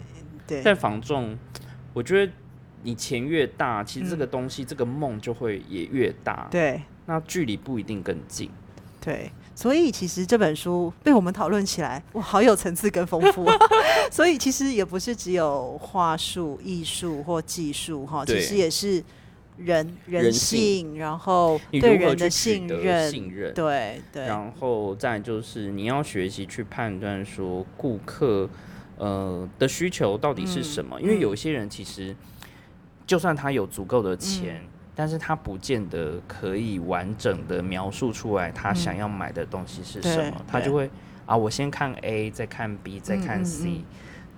[0.56, 1.36] 对在房仲，
[1.92, 2.32] 我觉得
[2.82, 6.48] 你钱越大，其实这嗯个东西、这个梦就会也越大。
[6.50, 8.50] 对那距离不一定更近。
[9.00, 13.44] 对，所以其实这本书被我们讨论起来，哇，好有层次跟丰富。
[14.12, 19.02] 所以其实也不是只有话术、艺术或技术哈，其实也是
[19.56, 23.52] 人人人性性，然后对人的信任，信任？
[23.52, 28.48] 对对然后再就是你要学习去判断说顾客
[28.98, 32.14] 呃的需求到底是什么，因为有一些人其实
[33.06, 34.18] 就算他有足够的嗯。
[34.18, 34.62] 钱，
[34.94, 40.90] 但是他不见得可以完整的描述出来他想要买的东西是什么，他就会
[41.24, 43.84] 啊，我先看 A，再看 B，再看 C，、嗯。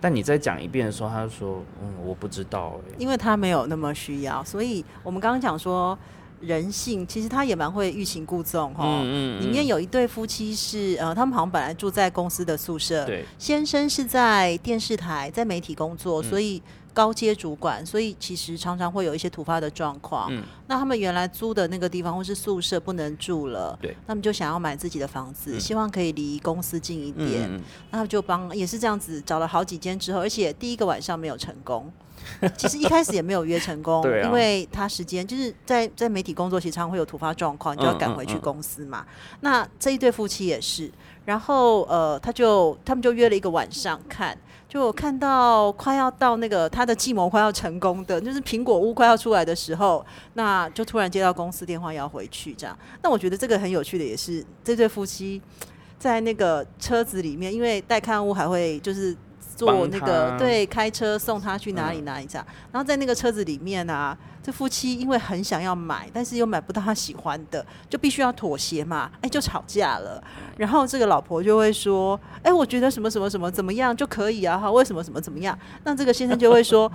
[0.01, 5.99] 但你再讲一遍的时候，他就说嗯，我不知道哎、因为他没有那么需要，所以我们刚刚讲说
[6.45, 8.85] 人性，其实他也蛮会欲擒故纵哈。
[9.03, 20.29] 嗯里面有一对夫妻是呃，他们好像本来住在公司的宿舍，对先生是在电视台在媒体工作，嗯所以高阶主管，所以其实常常会有一些突发的状况。
[20.31, 27.43] 嗯那他们原来租的那个地方或是宿舍不能住了，对，他们就想要买自己的房子，嗯希望可以离公司近一嗯点。
[27.43, 31.93] 嗯嗯那他们就帮也是这样子找了好几间之后，而且第一个晚上没有成功。
[32.57, 39.05] 其实一开始也没有约成功，对啊因为他时间就是在在媒体工作，其实常常会有突发状况，你就要赶回去公司嘛。
[39.41, 40.91] 那这一对夫妻也是，
[41.25, 44.37] 然后呃，他就他们就约了一个晚上看，
[44.69, 52.77] 就看到快要到那个他的计谋快要成功的，就是苹果屋快要出来的时候，那就突然接到公司电话要回去这样。
[53.03, 55.41] 那我觉得这个很有趣的也是这对夫妻
[55.99, 59.17] 在那个车子里面，因为带看屋还会就是。
[59.55, 62.05] 做帮那个对开车送他去哪里嗯。
[62.05, 70.23] 哪里这样，然后在那个车子里面啊，这夫妻因为很想要买，但是又买不到他喜欢的，就必须要妥协嘛，哎，就吵架了。
[70.59, 73.97] 然后这个老婆就会说：“哎，我觉得什么什么什么怎么样？
[73.97, 76.91] 就可以啊，哈，为什么什么怎么样？”那这个先生就会说：“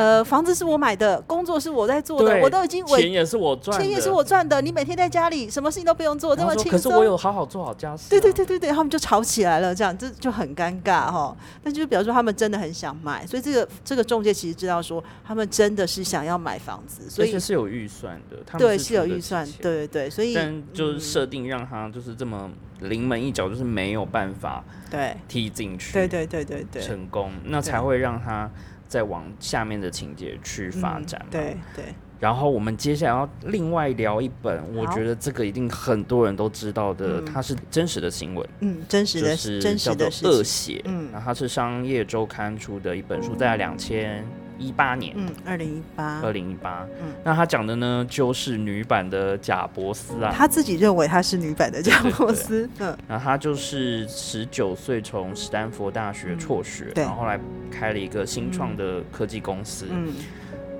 [0.00, 8.08] 呃，房子是我买的，工作是我在做的，我都已经委钱也是我赚的，钱也是我赚的，你每天在家里什么事情都不用做，这么轻松。”可是我有好好做好家事、啊。
[8.08, 11.36] 对对对对对，他们就吵起来了，这样这就很尴尬哈。
[11.62, 28.50] 但就是表示说他们真的很想买，所以这个这个中介其实知道说他们真的是想要买房子，所以是有预算的，他们对是有预算，对对对，所以但就是嗯设定让他就是这么临门一脚，就是没有办法对踢进去，对对对对对成功，那才会让他
[28.90, 31.30] 再往下面的情节去发展、嗯。
[31.30, 31.84] 对对，
[32.18, 37.24] 然后我们接下来要另外聊一本，我觉得这个一定很多人都知道的，嗯。
[37.24, 41.08] 它是真实的新闻，嗯，真实的就是真实叫做的，恶血，嗯。
[41.12, 44.24] 然后它是商业周刊出的一本书，在两千
[44.60, 45.14] 一八年。
[45.16, 46.20] 嗯，二零一八。
[46.20, 47.12] 二，零一八，嗯。
[47.24, 52.96] 那他讲的呢，就是女版的贾伯斯啊，他自己认为他是女版的贾伯斯，嗯。
[53.08, 57.02] 然后他就是十九岁从斯丹佛大学辍学，对。
[57.02, 60.12] 然后后来开了一个新创的科技公司，嗯，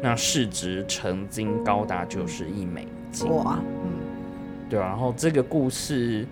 [0.03, 3.90] 那市值曾经高达九十亿美金，哇，嗯。
[4.69, 6.25] 对啊然后这个故事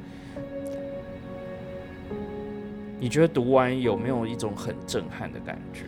[3.00, 5.80] 你觉得读完有没有一种很震撼的感觉？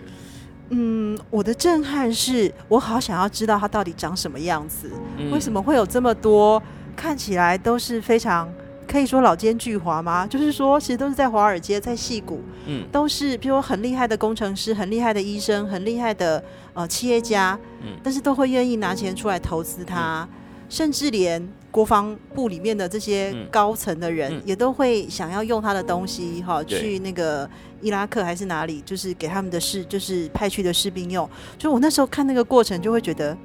[0.71, 5.31] 嗯，我的震撼是我好想要知道它到底长什么样子，嗯。
[5.31, 6.63] 为什么会有这么多
[6.97, 8.49] 看起来都是非常
[8.87, 10.27] 可以说老奸巨猾吗？
[10.27, 12.85] 就是说，其实都是在华尔街、在戏谷，嗯。
[12.91, 17.99] 都是比如说很厉害的工程师、很厉害的医生、很厉害的呃企业家，嗯。
[18.03, 20.29] 但是都会愿意拿钱出来投资他，
[20.71, 27.49] 甚至连国防部里面的这些嗯高层的人嗯也都会想要用他的东西哈，对去那个
[27.83, 31.29] 伊拉克还是哪里，就是给他们的士，就是派去的士兵用。
[31.59, 33.37] 就我那时候看那个过程，就会觉得。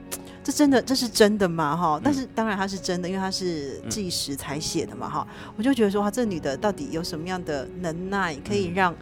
[0.44, 1.76] 这真的，这是真的吗？
[1.76, 5.28] 哈，但是当然它是真的，因为它是嗯纪实才写的嘛，哈。
[5.58, 8.94] 我就觉得说，哇，这女的到底有什么样的能耐，可以让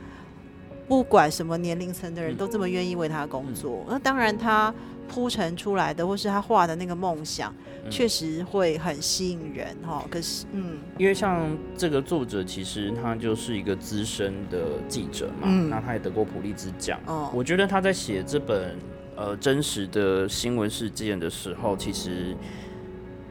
[0.88, 3.86] 不管什么年龄层的人嗯都这么愿意为她工作？
[3.90, 4.74] 那当然，她
[5.08, 7.54] 铺陈出来的，或是他画的那个梦想，
[7.86, 10.04] 嗯确实会很吸引人，哈。
[10.10, 17.00] 可是，嗯因为像这个作者，其实他就是一个资深的记者嘛，嗯那他也得过普利兹奖。
[17.06, 18.76] 哦，我觉得他在写这本
[19.16, 22.36] 呃真实的新闻事件的时候，其实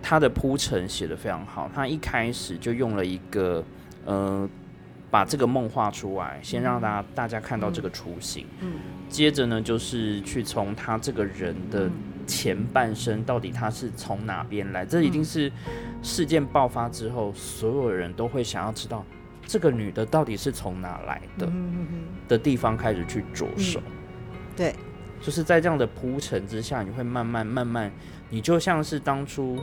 [0.03, 1.71] 他的铺陈写的非常好。
[1.75, 3.65] 他一开始就用了一个
[4.05, 4.49] 呃，
[5.13, 8.47] 把这个梦画出来，先让大家大家看到这个雏形。
[8.61, 8.73] 嗯。
[9.11, 11.91] 接着呢，就是去从他这个人的
[12.27, 15.53] 前半生到底他是从哪边来，这一定是
[16.03, 19.05] 事件爆发之后，所有人都会想要知道
[19.47, 21.53] 这个女的到底是从哪来的
[22.27, 23.83] 的地方开始去着手。
[24.57, 24.75] 对，
[25.21, 27.93] 就是在这样的铺陈之下，你会慢慢慢慢，
[28.31, 29.59] 你就像是当初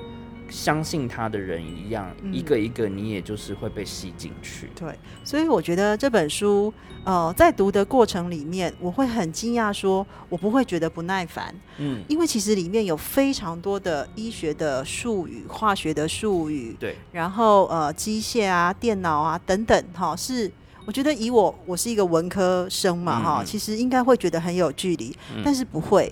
[0.50, 2.34] 相信他的人一样，嗯。
[2.34, 4.70] 一个一个，你也就是会被吸进去。
[4.76, 20.52] 对，所以我觉得这本书，呃，在读的过程里面，我会很惊讶，说我不会觉得不耐烦，嗯，因为其实里面有非常多的医学的术语、化学的术语，对，然后呃，机械啊、电脑啊等等，哈，是
[20.86, 25.42] 我觉得以我我是一个文科生嘛，哈、其实应该会觉得很有距离，嗯。
[25.44, 26.12] 但是不会。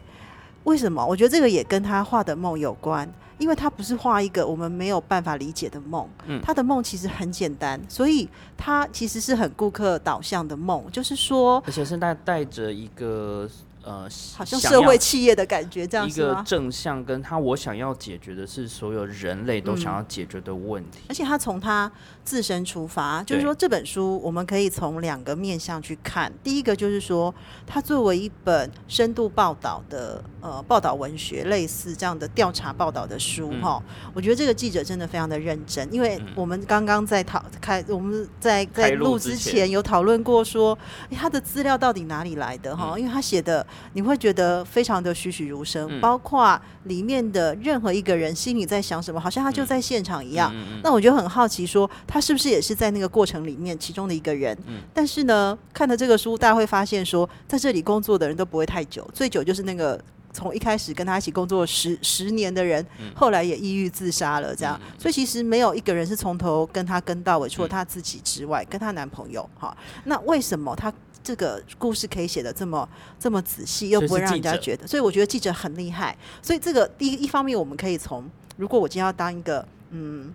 [0.63, 1.05] 为什么？
[1.05, 13.49] 我觉得这个也跟他画的梦有关，因为他不是画一个我们没有办法理解的梦，嗯他的梦其实很简单，所以他其实是很顾客导向的梦，就是说，而且是带带着一个
[13.83, 14.01] 呃，
[14.35, 16.43] 好像社会企业的感觉，这样一个？
[16.45, 20.99] 正向，跟他我想要解决的是所有人类都想要解决的问题。
[21.07, 21.89] 而且他从他
[22.27, 26.29] 自身出发，就是说这本书我们可以从两个面向去看。
[26.43, 27.33] 第一个就是说，
[27.65, 33.61] 它作为一本深度报道的呃报道文学，类似这样的调查报道的书嗯。
[33.61, 33.81] 哈、
[34.13, 36.27] 我觉得这个记者真的非常的认真，因为嗯。
[36.35, 40.77] 我们刚刚在讨开，我们在在录录之之前前有讨论过说，
[41.09, 42.99] 诶他的资料到底哪里来的哈、嗯。
[42.99, 46.01] 因为他写的你会觉得非常的栩栩如生，嗯。
[46.01, 50.53] 包括里面的任何一个人心里在想什么，好像他就在现场一样。
[50.83, 54.57] 那我就很好奇说他是不是也是在那个过程里面其中的一个人？
[54.67, 59.99] 嗯但是呢，看了这个书，大家会发现说，在这里工作的人都不会太久，最久就是那个。
[60.33, 69.75] 从一开始跟他一起工作十十年的人，嗯后来也抑郁自杀了，这样，所以其实没有一个人是从头跟他跟到尾，除了他自己之外，跟他男朋友哈。
[70.03, 72.87] 那为什么他这个故事可以写的这么
[73.19, 74.85] 这么仔细，又不会让人家觉得？
[74.85, 76.15] 所以我觉得记者很厉害。
[76.39, 80.31] 所以这个第一一方面，我们可以从如果我今天要当一个嗯。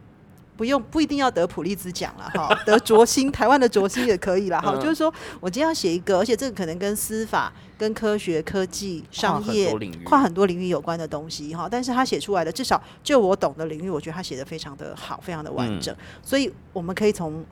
[0.57, 4.73] 不用不一定要得普利兹奖了哈， 得卓星，台湾的卓星也可以了哈。
[4.75, 9.73] 嗯就是说我今天要写一个，而且这个可能跟司法、跟科学、科技、商业
[10.05, 11.69] 跨很多领域有关的东西哈。
[11.71, 15.95] 但是他写出来的，至少就我懂的领域，我觉得他写的非常的好，非常的完整。
[16.23, 17.45] 所以我们可以从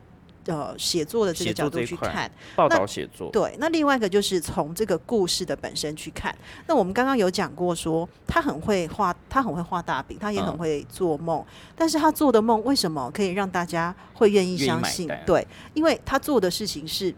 [0.50, 2.30] 呃写作的这个角度去看。
[2.56, 6.36] 报那道写作，对，那另外一个就是从这个故事的本身去看。
[6.66, 11.44] 那我们刚刚有讲过说，他很会画，他很会画大饼，他也很嗯会做梦。
[11.76, 15.08] 但是他做的梦为什么可以让大家会愿意相信？
[15.24, 17.14] 对，因为他做的事情是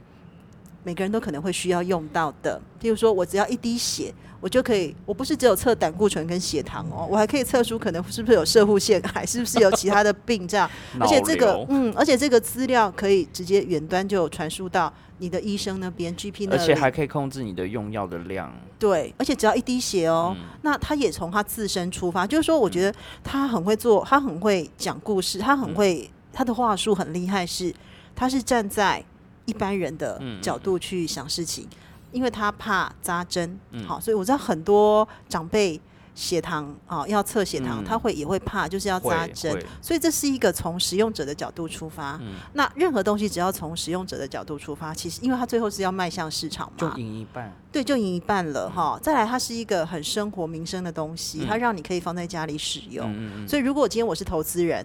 [0.85, 2.61] 每个人都可能会需要用到的。
[2.81, 4.12] 譬如说我只要一滴血。
[4.42, 10.68] 我就可以，我不是只有测胆固醇跟血糖哦，我还可以测出可能是不是有射护腺癌，是不是有其他的病这样。
[10.99, 18.53] 而且这个，嗯，而且这个资料可以直接远端就传输到你的医生那边 GP 那里，而且还可以控制你的用药的量。
[18.80, 27.72] 对，而且只要一滴血哦，嗯那他也从他自身出发，就是说，我觉得他很会做，他很会讲故事，他嗯很会，他的话术很厉害是，
[28.16, 29.05] 他是站在
[29.45, 31.68] 一般人的嗯角度去想事情，
[32.12, 35.80] 因为他怕扎针，嗯好，所以我知道很多长辈。
[36.14, 42.18] 血糖啊、要测血糖，嗯他会也会怕，就是要扎针，所以这是一个从使用者的角度出发。
[42.20, 47.51] 嗯那任何东西只要从使用者的角度出发，其实因为它最后是要迈向市场嘛就嘛，赢一半。
[47.72, 48.99] 对，就赢一半了哈。
[49.03, 53.11] 再来，它是一个很生活民生的东西，嗯它让你可以放在家里使用。
[53.11, 54.84] 嗯嗯嗯，所以，如果今天我是投资人，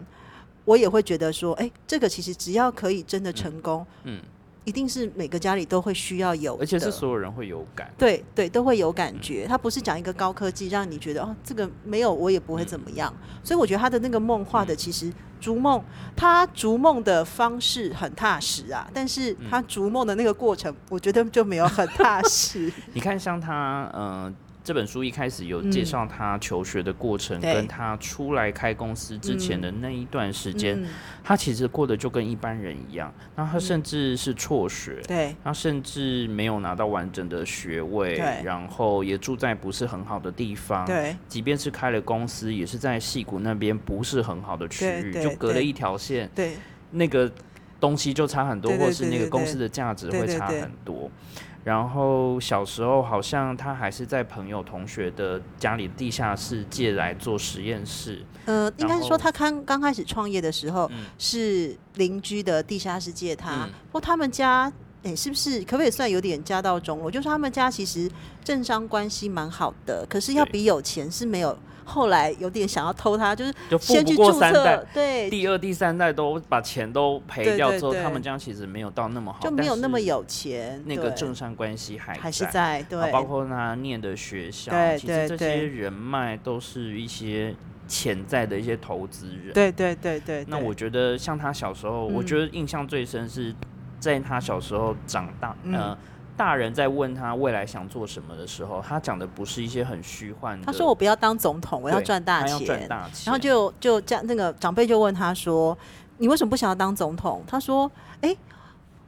[0.63, 4.21] 我也会觉得说，哎，这个其实只要可以真的成功，嗯，
[4.67, 7.89] 一定是每个家里都会需要有，而且是所有人会有感。
[7.97, 9.47] 对对，都会有感觉。
[9.47, 13.13] 他不是讲一个高科技，让你觉得哦，这个没有我也不会怎么样。
[13.41, 15.09] 所以我觉得他的那个梦画的，其实
[15.39, 15.81] 逐梦，
[16.17, 18.85] 他逐梦的方式很踏实啊。
[18.93, 22.69] 但是他逐梦的那个过程，我觉得就没有很踏实。
[22.91, 24.35] 你看，像他，嗯。
[24.67, 30.85] 这本书一开始有介绍他求学的过程，跟他出来开公司之前的那一段时间，
[31.23, 33.09] 他其实过得就跟一般人一样。
[33.37, 41.15] 那他甚至是辍学，对，他甚至没有拿到完整的学位，然后也住在不是很好的地方，对。
[41.29, 46.57] 即便是开了公司，也是在戏谷那边不是很好的区域，就隔了一条线，对，
[46.91, 47.31] 那个
[47.79, 51.09] 东西就差很多，或是那个公司的价值会差很多。
[51.67, 58.25] 然后小时候好像他还是在朋友同学的家里地下室借来做实验室。
[58.45, 63.67] 呃，应该是说他刚刚开始创业的时候是邻居的地下室借他。
[63.87, 64.71] 不过他们家
[65.03, 67.11] 哎，是不是可不可以算有点家道中落？
[67.11, 68.09] 就是他们家其实
[68.45, 71.57] 政商关系蛮好的，可是要比有钱是没有。
[71.87, 80.83] 后来有点想要偷他，就是先去注册，对，第二、第三代都把钱都赔掉之后，他们家其实没有到那么好，就没有那么有钱。
[80.85, 87.55] 那个政商关系还还是在，对，包括他念的学校，其实这些人脉都是一些
[87.87, 89.53] 潜在的一些投资人。
[89.53, 90.43] 对对对对。
[90.49, 93.55] 那我觉得像他小时候，我觉得印象最深是
[93.97, 95.95] 在他小时候长大，嗯。
[96.37, 100.63] 大人在问他未来想做什么的时候，他讲的不是一些很虚幻的。
[100.63, 102.87] 他说：“我不要当总统，我要赚大钱。”
[103.25, 105.75] 然后就就这样，那个长辈就问他说
[106.19, 108.37] ：“你为什么不想要当总统？”他说：“哎，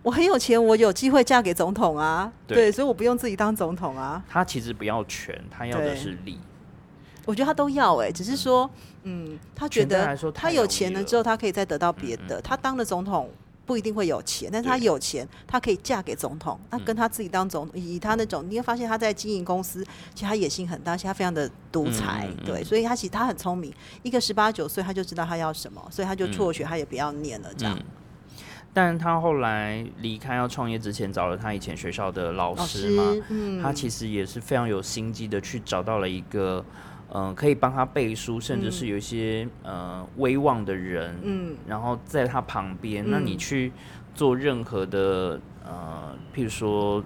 [0.02, 2.32] 我很有钱，我有机会嫁给总统啊。
[2.48, 6.40] 对，所以我不用自己当总统啊。”他其实不要权，他要的是利。
[7.26, 8.68] 我觉得他都要哎，只是说，
[9.04, 12.42] 嗯，他觉得他有钱了之后，他可以再得到别的。
[12.42, 13.30] 他当了总统。
[13.70, 16.60] 不一定会有钱，但是他有钱，他可以嫁给总统。
[16.72, 23.72] 那跟他自己当总统，以他那种，你会发现他在经营公司，其实他野心很大，而且他非常的独裁，对，所以他其实他很聪明。
[24.02, 27.78] 一个十八九岁，他就知道他要什么，所以他就辍学，他也不要念了，这样。
[28.74, 33.16] 但他后来离开要创业之前，找了他以前学校的老师嘛，
[33.62, 36.66] 他其实也是非常有心机的去找到了一个。
[37.14, 43.72] 嗯，可以帮他背书，甚至是有一些呃威望的人，嗯，然后在他旁边，那你去
[44.14, 47.04] 做任何的呃，譬如说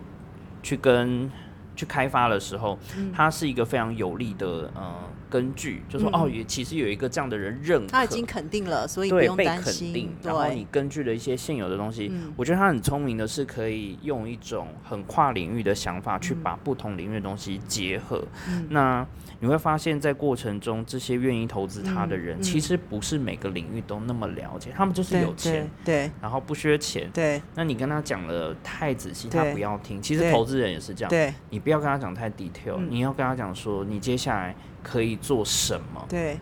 [0.62, 1.32] 去跟
[1.76, 2.78] 去开发的时候，
[3.14, 4.94] 他是一个非常有利的呃
[5.34, 10.12] 根据，就说哦，也其实有一个这样的人认可，他已经肯定了，所以不用担心。
[10.22, 18.24] 然后你根据了一些现有的东西，我觉得他很聪明的是可以用一种很跨领域的想法去把不同领域的东西结合。
[18.70, 19.04] 那
[19.40, 27.42] 你会发现在过程中，这些愿意投资他的人，其实不是每个领域都那么了解，他们就是有钱，对，然后不缺钱，对。
[27.56, 30.00] 那你跟他讲了太仔细，他不要听。
[30.00, 31.34] 其实投资人也是这样，对。
[31.50, 36.40] 你不要跟他讲太 detail，你要跟他讲说，你接下来可以做什么，对。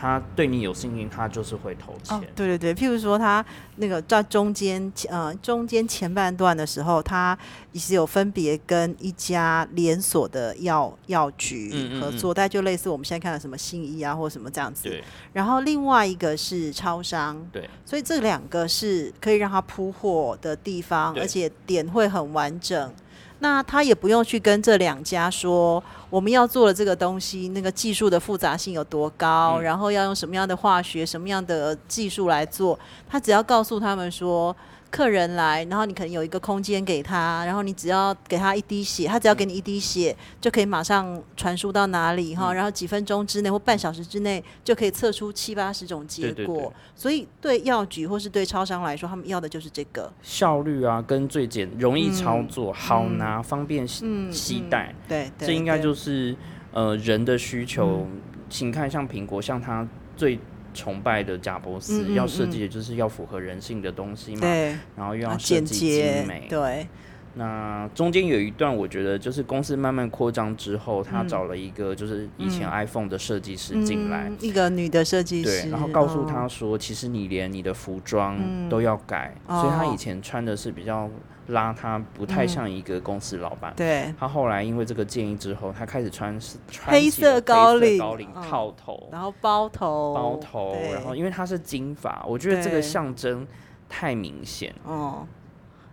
[0.00, 2.20] 他对你有信心，他就是会投钱。
[2.36, 3.44] 对对对，譬如说他
[3.78, 7.36] 那个在中间，呃，中间前半段的时候，他
[7.72, 14.88] 也是有分别跟一家连锁的药药局合作，但就类似我们现在看的什么新医啊，或什么这样子。
[14.88, 15.02] 对。
[15.32, 17.44] 然后另外一个是超商。
[17.50, 17.68] 对。
[17.84, 22.94] 所以这两个是可以让他铺货的地方，而且点会很完整。
[23.40, 32.78] 那他也不用去跟这两家说我们要做的这个东西，那个技术的复杂性有多高，然后要用什么样的化学、什么样的技术来做，
[33.08, 34.54] 他只要告诉他们说。
[34.90, 46.72] 客人来，然后你可能有一个空间给他，然后你只要给他一滴血，他只要给你一滴血，就可以马上传输到哪里哈，然后几分钟之内或半小时之内就可以测出七八十种结果。
[46.94, 54.94] 所以对药局或是对超商来说，他们要的就是这个效率啊，跟最简容易操作、好拿、方便携带。
[55.06, 56.34] 对，这应该就是
[56.72, 58.06] 呃人的需求。
[58.50, 59.86] 请看，像苹果，像它
[60.16, 60.38] 最。
[60.78, 66.86] 崇拜的贾伯斯要设计的就是要符合人性的东西嘛，对，然后又要设计精美，对。
[67.34, 81.08] 那中间有一段，我觉得就是公司慢慢扩张之后，他找了一个就是以前 iPhone 的设计师进来，一个女的设计师，对，然后告诉他说，其实你连你的服装都要改，所以他以前穿的是比较。
[81.48, 83.72] 邋遢，不太像一个公司老板。
[83.74, 93.46] 对，他后来因为这个建议之后，他开始穿是黑色高领高领套头，然后包头包头，然后因为他是金发，我觉得这个象征
[93.88, 94.74] 太明显。
[94.84, 95.26] 哦，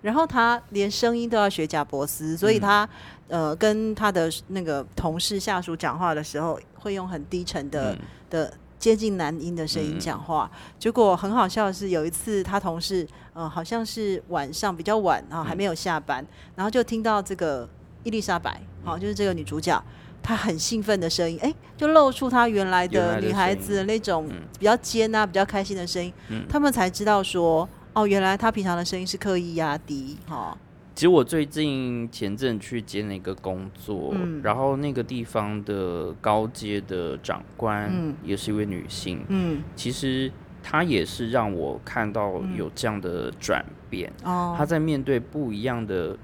[0.06, 2.88] 然后他连声音都要学贾伯斯，所以他
[3.28, 7.97] 呃跟他的那个同事下属讲话的时候，会用很低沉的
[8.30, 8.53] 的。
[8.78, 10.51] 接近男音的声音讲话。
[10.78, 16.24] 结果很好笑的是，有一次他同事，呃，好像是晚上比较晚啊，还没有下班，
[16.56, 17.68] 然后就听到这个
[18.03, 19.84] 伊丽莎白，好，就是这个女主角，
[20.22, 24.30] 她很兴奋的声音，哎，就露出她原来的女孩子的那种
[24.60, 26.14] 比较尖啊、比较开心的声音。
[26.47, 30.56] 他们才知道说，哦，原来他平常的声音是刻意压低，哈。
[30.93, 39.24] 其实我最近前阵去接了一个工作，然后那个地方的高阶的长官也是一位女性。
[39.30, 40.32] 嗯，其实
[40.62, 44.12] 她也是让我看到有这样的转变。
[44.24, 46.18] 哦，她在面对不一样的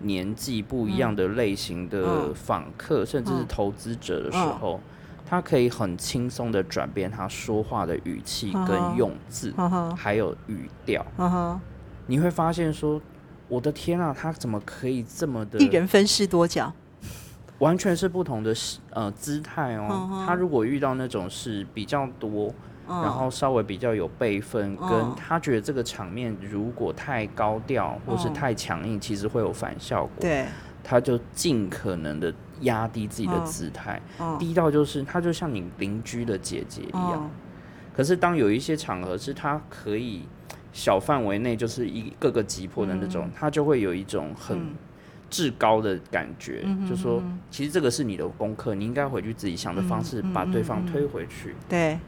[0.00, 4.80] 年纪、不一样的类型的访客，甚至是投资者的时候，
[5.26, 9.52] 她可以很轻松的转变他说话的语气跟用字，
[9.96, 11.04] 还有语调。
[12.06, 13.00] 你会发现说。
[13.48, 15.56] 我的天啊，他怎么可以这么的？
[15.60, 16.72] 一人分饰多角，
[17.60, 18.52] 完全是不同的
[18.90, 20.24] 呃姿态哦。
[20.26, 22.52] 他如果遇到那种是比较多，
[22.88, 30.14] 然后稍微比较有辈分，跟他觉得这个场面如果太高调或是太强硬，其实会有反效果。
[30.18, 30.46] 对，
[30.82, 34.00] 他就尽可能的压低自己的姿态，
[34.38, 37.30] 低到就是他就像你邻居的姐姐一样。
[37.94, 40.22] 可是当有一些场合是他可以。
[40.72, 44.74] 小范围内就是一个个急迫的那种，他就会有一种很
[45.30, 51.54] 至高的感觉，就说其实这个是你的功课，你应该回去自己想的方式把对方推回去。
[51.66, 51.98] 对。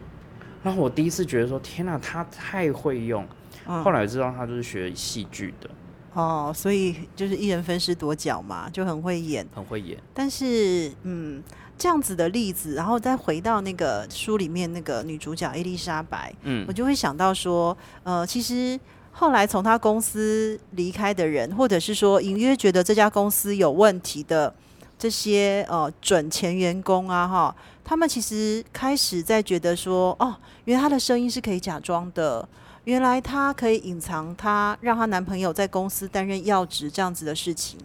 [0.62, 3.26] 然后我第一次觉得说，天哪，他太会用。
[3.64, 5.70] 后来知道他就是学戏剧的。
[6.18, 9.96] 哦，所以就是一人分饰多角嘛，就很会演，很会演。
[10.12, 11.42] 但是，嗯。
[11.80, 18.76] 这样子的例子，然后再回到那个书里面那个女主角伊丽莎白，嗯，我就会想到说，呃，其实
[19.12, 24.52] 后来从她公司离开的人，或者是说隐约觉得这家公司有问题的
[24.98, 32.48] 这些呃准前员工啊，哈，他们其实开始在觉得说，哦，原来他的声音是可以假装的，
[32.88, 37.78] 原来她可以隐藏她让她男朋友在公司担任要职这样子的事情，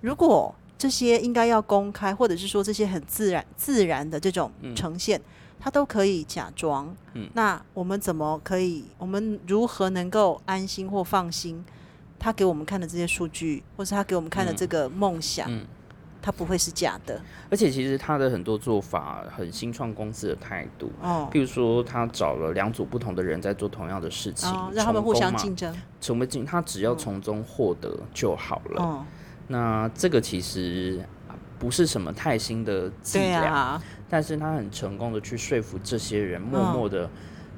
[0.00, 0.54] 如果。
[0.80, 5.20] 这些应该要公开，或者是说这些很自然、自然的这种呈现，
[5.58, 6.94] 他都可以假装。
[7.14, 8.84] 嗯，那我们怎么可以？
[8.96, 11.64] 我们如何能够安心或放心？
[12.16, 15.50] 他给我们看的这些数据，或是他给我们看的这个梦想，
[16.20, 17.20] 他不会是假的。
[17.50, 20.90] 而且，其实他的很多做法很新创公司的态度。
[21.00, 25.74] 哦，譬如说，他找了两组不同的人在做同样的事情，让他们互相竞争。
[26.00, 28.82] 从不竞，他只要从中获得就好了。
[28.82, 29.04] 哦。
[29.50, 31.00] 那这个其实
[31.58, 37.08] 不是什么太新的伎俩，但是他很成功的去说服这些人，默默的，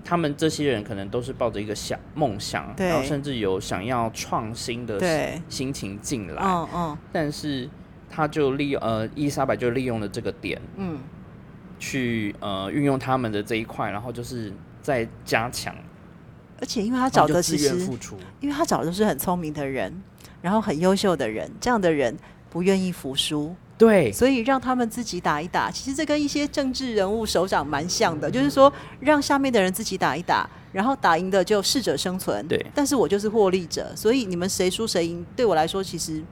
[0.04, 5.00] 他们这些人可能都是抱着一个想梦想，然后甚至有想要创新的
[5.48, 7.68] 心情进来，嗯嗯，但是
[8.10, 10.98] 他就利用呃伊莎白就利用了这个点，嗯，
[11.78, 14.52] 去呃运用他们的这一块，然后就是
[14.82, 15.74] 在加强，
[16.60, 17.76] 而且因为他找的其实，
[18.40, 20.02] 因为他找的都是很聪明的人。
[20.42, 22.16] 然后很优秀的人，这样的人
[22.48, 25.70] 不愿意服输，对，所以让他们自己打一打。
[25.70, 32.48] 其实这跟一些政治人物首长蛮像的，就是说让下面的人自己打一打，然后打赢的就适者生存。
[32.48, 36.22] 对，但是我就是获利者，所以你们谁输谁赢，对我来说其实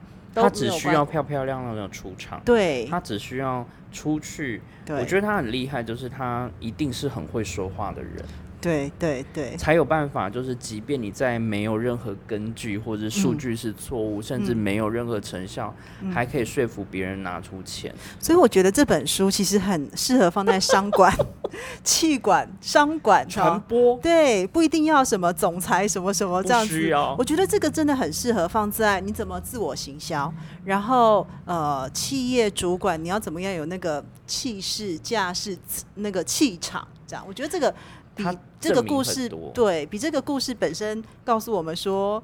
[0.41, 4.61] 他只需要漂漂亮亮的出场，对，他只需要出去。
[4.89, 8.15] 我觉得他很厉害，就是他一定是很会说话的人。
[8.61, 15.73] 对对对，才有办法，就是即便你在没有任何根据，或者数据是错误，甚至没有任何成效，
[16.13, 17.93] 还可以说服别人拿出钱。
[18.19, 21.13] 所以我觉得这本书其实很适合放在商管、
[21.85, 23.97] 气管、商管传播。
[23.99, 26.93] 对，不一定要什么总裁什么什么这样子。
[27.17, 30.33] 我觉得这个真的很适合放在你怎么自我行销，
[30.65, 35.57] 然后呃，企业主管你要怎么样有那个气势、架势、
[35.95, 37.23] 那个气场，这样。
[37.25, 37.73] 我觉得这个。
[38.15, 38.25] 比
[38.59, 42.21] 这个故事对比这个故事本身告诉我们说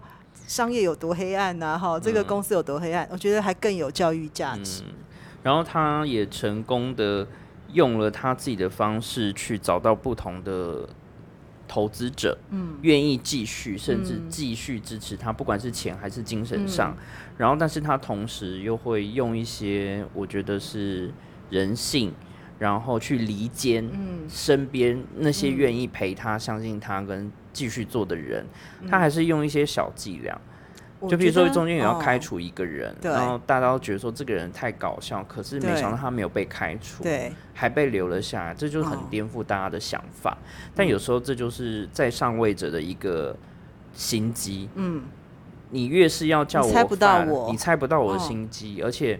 [0.48, 4.84] 商业有多黑暗呐，哈，这个公司有多黑暗，我觉得还更有教育价值。
[5.42, 7.28] 然后他也成功的
[7.72, 10.88] 用了他自己的方式去找到不同的
[11.68, 16.96] 投资者，嗯，愿意继续甚至继续支持他，不管是钱还是精神上。
[17.38, 21.14] 然后，但是他同时又会用一些我觉得是
[21.50, 22.12] 人性。
[22.58, 23.90] 然后去离间
[24.30, 28.46] 身边那些愿意陪他、相信他跟继续做的人，
[28.90, 30.40] 他还是用一些小伎俩。
[31.10, 40.36] 就比如说中间也要开除一个人，然后大家都觉得说这个人太搞笑，可是没想到他没有被开除，对，还被留了下来，这就是很颠覆大家的想法。
[40.74, 43.36] 但有时候这就是在上位者的一个
[43.94, 44.70] 心机。
[44.76, 45.04] 嗯，
[45.70, 49.20] 你越是要叫我，猜不到我，你猜不到我的心机，而且。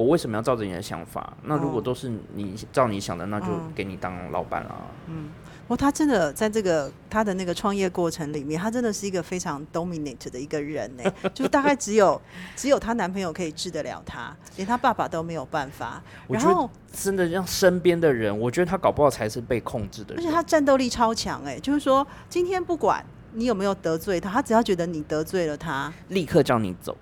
[0.00, 1.30] 我为什么要照着你的想法？
[1.42, 4.86] 那如果哦都是你照你想的，那就嗯给你当老板啊。
[5.06, 12.18] 不过他真的在这个他的那个创业过程里面，他真的是一个非常 dominate 的一个人呢，就是大概只有
[12.56, 16.02] 只有她男朋友可以治得了她，连她爸爸都没有办法。
[16.28, 20.24] 然后，真的让身边的人，我觉得他搞不好才是被控制的人。
[20.24, 26.96] 而且他战斗力超强哎，就是说今天不管你有没有得罪他，他只要觉得你得罪了他，立刻叫你走。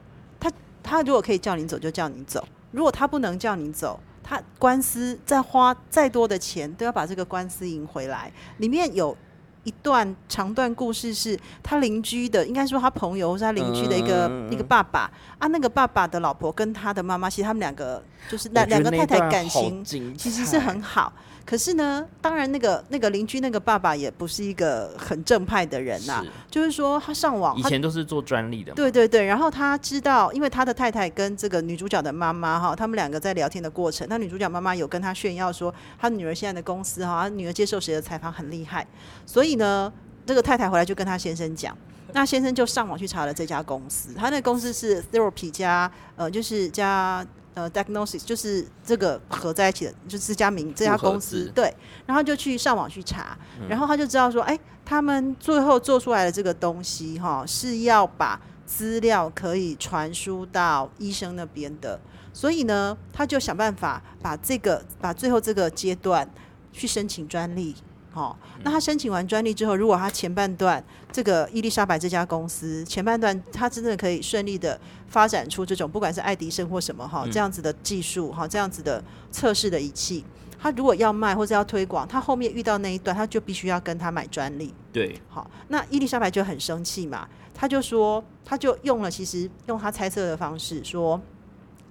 [0.80, 8.30] 他如果可以叫你走就叫你走，如果他不能叫你走，他官司再花再多的钱都要把这个官司赢回来。
[8.58, 9.16] 里面有
[9.64, 21.12] 一段长段故事是他邻居的，应该说他朋友或是他邻居的一个、嗯一个爸爸啊，那个爸爸的老婆跟他的妈妈，其实他们两个就是那两两个太太感情其实是很好。
[21.48, 28.76] 可是呢，当然那个那个邻居那个爸爸也不是一个很正派的人呐、是就是说他上网，以前都是做专利的嘛。
[28.76, 38.86] 对对对，然后他知道，因为他的太太跟这个女主角的妈妈哈，他们两个在聊天的过程，那女主角妈妈有跟他炫耀说，她女儿现在的公司哈，她女儿接受谁的采访很厉害，
[39.24, 39.90] 所以呢，
[40.26, 41.74] 这个太太回来就跟他先生讲。
[42.12, 47.26] 那先生就上网去查了这家公司，他那公司是 therapy 加呃，就是加
[47.58, 51.74] 呃 diagnosis，就是这个合在一起的，就是这家名这家公司对，
[52.06, 53.36] 然后就去上网去查，
[53.68, 61.98] 然后他就知道说，哎，他们最后做出来的这个东西哈，是要把资料可以传输到医生那边的，
[62.32, 66.28] 所以呢，他就想办法把这个把最后这个阶段
[66.72, 67.74] 去申请专利。
[68.18, 80.24] 哦，那他申请完专利之后，如果他前半段这个伊丽莎白这家公司前半段他真的可以顺利的发展出这种不管是爱迪生或什么哈、这样子的技术哈这样子的测试的仪器，
[80.60, 84.74] 他如果要卖或者要推广，他后面遇到那一段，他就必须要跟他买专利。
[84.92, 91.20] 对，好，那伊丽莎白就很生气嘛，他就说，他就用了其实用他猜测的方式说，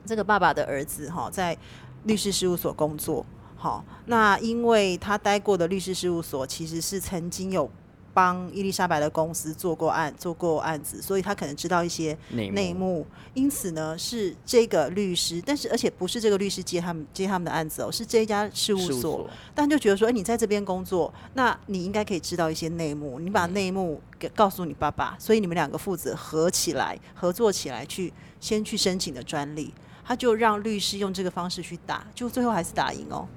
[0.06, 1.58] 这个爸爸的儿子哈在
[2.04, 3.26] 律师事务所工作，
[3.58, 7.70] 好，那因为他待过的律师事务所其实是曾经有
[8.14, 29.72] 帮伊丽莎白的公司做过案做过案子，所以他可能知道一些内内幕，因此呢是这个律师，但是而且不是这个律师接他们接他们的案子哦，是这一家事务所事务所但就觉得说，哎、你在这边工作，那你应该可以知道一些内幕，你把内幕给告诉你爸爸，所以你们两个父子合起来，合作起来去先去申请的专利，
[30.04, 33.28] 他就让律师用这个方式去打，就最后还是打赢哦。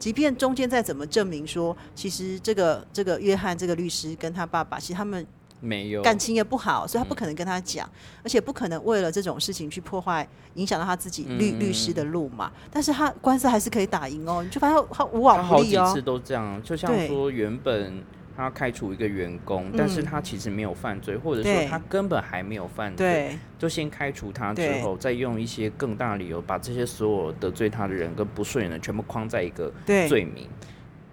[0.00, 5.24] 即便中间再怎么证明说，其实这个这个约翰这个律师跟他爸爸，其实他们
[5.60, 6.00] 没有。
[6.02, 7.88] 感情也不好，所以他不可能跟他讲，
[8.24, 11.60] 而且不可能为了这种事情去破坏、影响到他自己律、嗯。
[11.60, 12.50] 律师的路嘛。
[12.72, 15.84] 但是他官司还是可以打赢哦，你就发现他无往不利哦。
[15.84, 16.02] 好几次。
[16.02, 18.02] 都这样，就像说原本
[18.40, 20.04] 他开除一个员工，但是嗯。
[20.04, 29.72] 他其实没有犯罪，或者说他根本还没有犯罪，就先开除他之后，再用一些更大的理由把这些所有得罪他的人跟不顺眼的全部框在一个，
[30.08, 30.48] 罪名。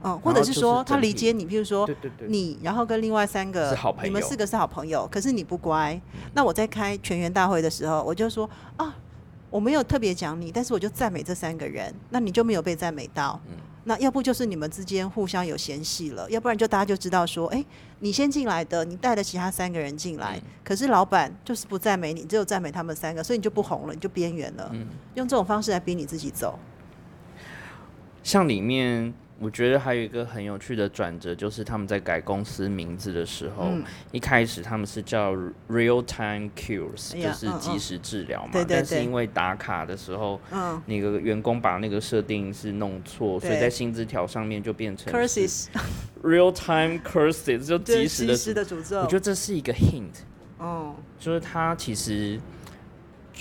[0.04, 6.00] 嗯，或者是是说他理解你，譬如说对对对，你，然后跟另外三个是好朋你们四个是好朋友，可是你不乖，
[6.34, 8.96] 那我在开全员大会的时候，我就说啊，
[9.50, 13.40] 我没有特别讲你，但是我就赞美这三个人，那你就没有被赞美到。
[13.48, 13.54] 嗯
[13.88, 17.64] 那要不就是你们之间互相有嫌隙了，要不然就大家就知道说，哎、
[18.00, 24.70] 你先进来的，你带了其他三个人进来，嗯可是老板就是不赞美你，只有赞美他们三个，所以你就不红了，你就边缘了。
[24.74, 24.86] 嗯
[25.16, 26.60] 用这种方式来逼你自己走。
[28.24, 35.34] 像里面，我觉得还有一个很有趣的转折，就是他们在改公司名字的时候，嗯一开始他们是叫
[35.70, 38.50] Real Time Cures，、哎就是即时治疗嘛。
[38.52, 45.68] 对对对但是因为打卡的时候，嗯那个员工把那个设定是弄错，所以在薪资条上面就变成，curses
[46.24, 48.34] Real Time Curses，就就是即时的。
[48.36, 49.02] 及时的诅咒。
[49.02, 50.16] 我觉得这是一个 hint，
[50.58, 52.40] 哦，就是他其实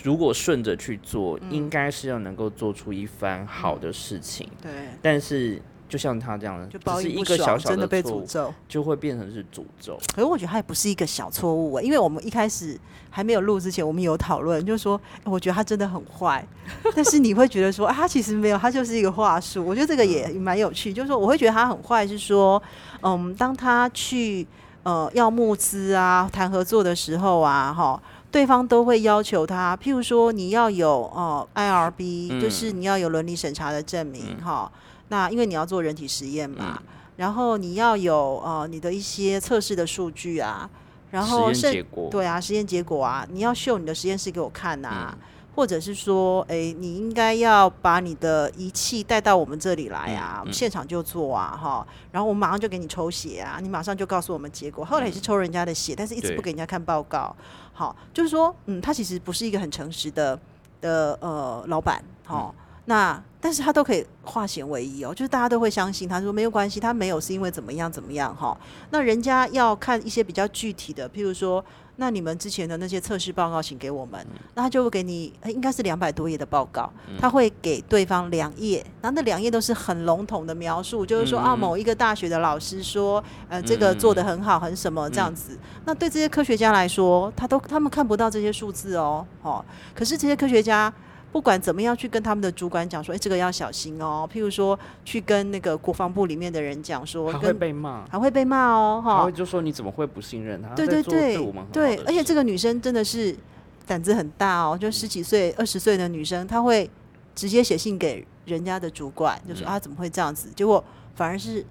[0.02, 4.46] 如果顺着去做，嗯应该是要能够做出一番好的事情。
[4.60, 4.70] 对，
[5.00, 8.54] 但是就像他这样的，就不爽，一个小小真的被错误，诅咒。
[8.68, 9.98] 就会变成是诅咒。
[10.14, 12.78] 可是我觉得他也不是一个小错误欸，因为我们一开始
[13.10, 16.46] 还没有录之前，我们有讨论，就是说，欸我觉得他真的很坏，
[16.94, 19.64] 但是你会觉得说，啊，他其实没有，他就是一个话术。
[19.64, 22.62] 我觉得这个也蛮有趣，就是说，我会觉得他很坏，是说，
[23.02, 24.46] 嗯，当他去
[24.82, 28.00] 呃要募资啊、谈合作的时候啊，哈。
[28.28, 34.70] 对方都会要求他，譬如说你要有呃 IRB，、嗯就是你要有伦理审查的证明哈、
[35.08, 36.88] 那因为你要做人体实验嘛，嗯。
[37.16, 40.68] 然后你要有呃你的一些测试的数据啊，
[41.10, 45.18] 然后实验结果，对啊，实验结果啊，你要秀你的实验室给我看啊，嗯。
[45.56, 54.84] 或者是说，哎，你应该要把你的仪器带到我们这里来啊，嗯我们现场就做啊，哈，然后我们马上就给你抽血啊，你马上就告诉我们结果。
[54.84, 57.34] 后来也是抽人家的血，但是一直不给人家看报告。
[57.72, 60.38] 好，就是说，嗯，他其实不是一个很诚实的
[60.82, 62.54] 的呃老板，哈、
[62.86, 68.56] 那但是他都可以化险为夷哦，就是大家都会相信他说没有关系，他没有是因为怎么样怎么样哈、
[68.90, 71.64] 那人家要看一些比较具体的，譬如说，
[71.96, 81.58] 那你们之前的那些测试报告，请给我们，那他就会给你，呃应该是两百多页的报告，他会给对方两页，然后那两页都是很笼统的描述，就是说、啊，嗯。
[81.58, 85.58] 某一个大学的老师说，呃，这个做的很好，很什么这样子。
[85.84, 89.64] 那对这些科学家来说，他都他们看不到这些数字哦，哦，
[89.94, 90.92] 可是这些科学家。
[91.36, 94.26] 不管怎么样去跟他们的主管讲说，哎、这个要小心哦。
[94.32, 99.32] 譬如说，去跟那个国防部里面的人讲说，还会跟被骂，还会被骂哦，哈他会。
[99.32, 100.74] 就说你怎么会不信任他？
[100.74, 101.36] 对对对
[101.70, 103.36] 对而且这个女生真的是
[103.84, 106.90] 胆子很大哦，就十几岁、二十岁的女生，她会
[107.34, 110.48] 直接写信给人家的主管，就说、嗯啊怎么会这样子？
[110.56, 110.82] 结果
[111.16, 111.62] 反而是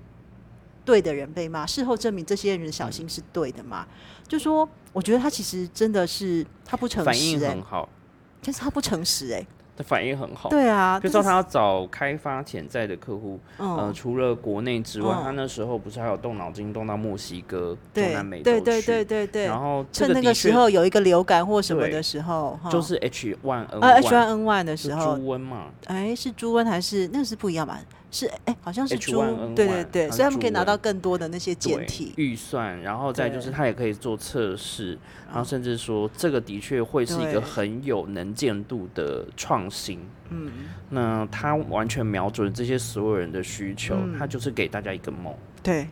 [0.86, 3.88] 对的人被骂，事后证明这些人的小心是对的嘛？
[4.28, 7.90] 就说我觉得她其实真的是她不诚反应很好，
[8.44, 9.44] 但是她不诚实哎、
[9.78, 10.50] 他反应很好。
[10.50, 15.24] 对啊，比如说他要找开发潜在的客户，呃，嗯，除了国内之外，嗯。
[15.24, 27.80] 他那时候不是还有动脑筋动到墨西哥、中对南美洲对对去对对对，然后趁那个时候有一个流感或什么的时候，就是 H one N 呃 H one N one 的是时候，猪瘟嘛，哎，是猪瘟还是那个是不一样吧？
[28.16, 32.14] 是哎，好像是 H1N1 猪，对对对，所以他们可以拿到更多的那些简体。
[32.16, 34.98] 预算，然后再就是他也可以做测试，
[35.28, 40.00] 然后甚至说这个的确会是一个很有能见度的创新。
[40.30, 40.50] 嗯，
[40.90, 44.16] 那他完全瞄准这些所有人的需求，嗯。
[44.18, 45.86] 他就是给大家一个梦，对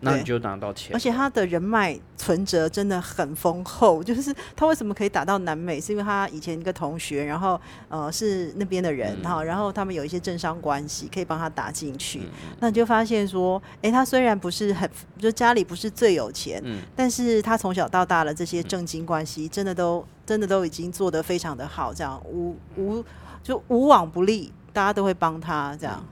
[0.00, 1.00] 那你就拿到钱而。
[1.00, 12.20] 且他的人脉存折真的很丰厚，就是他为什么可以打到南美，是因为他以前一个同学，然后呃是那边的人嗯哈、然后他们有一些政商关系，可以帮他打进去。
[12.20, 12.26] 嗯
[12.60, 14.88] 那你就发现说，诶，他虽然不是很，
[15.18, 23.04] 就家里不是最有钱，嗯但是他从小到大的这些政经关系，真的都真的都已经做得非常的好，这样无无
[23.42, 26.04] 就无往不利，大家都会帮他这样。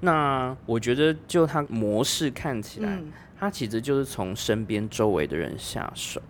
[0.00, 6.20] 那我觉得就它模式看起来，嗯，他其实就是从身边周围的人下手，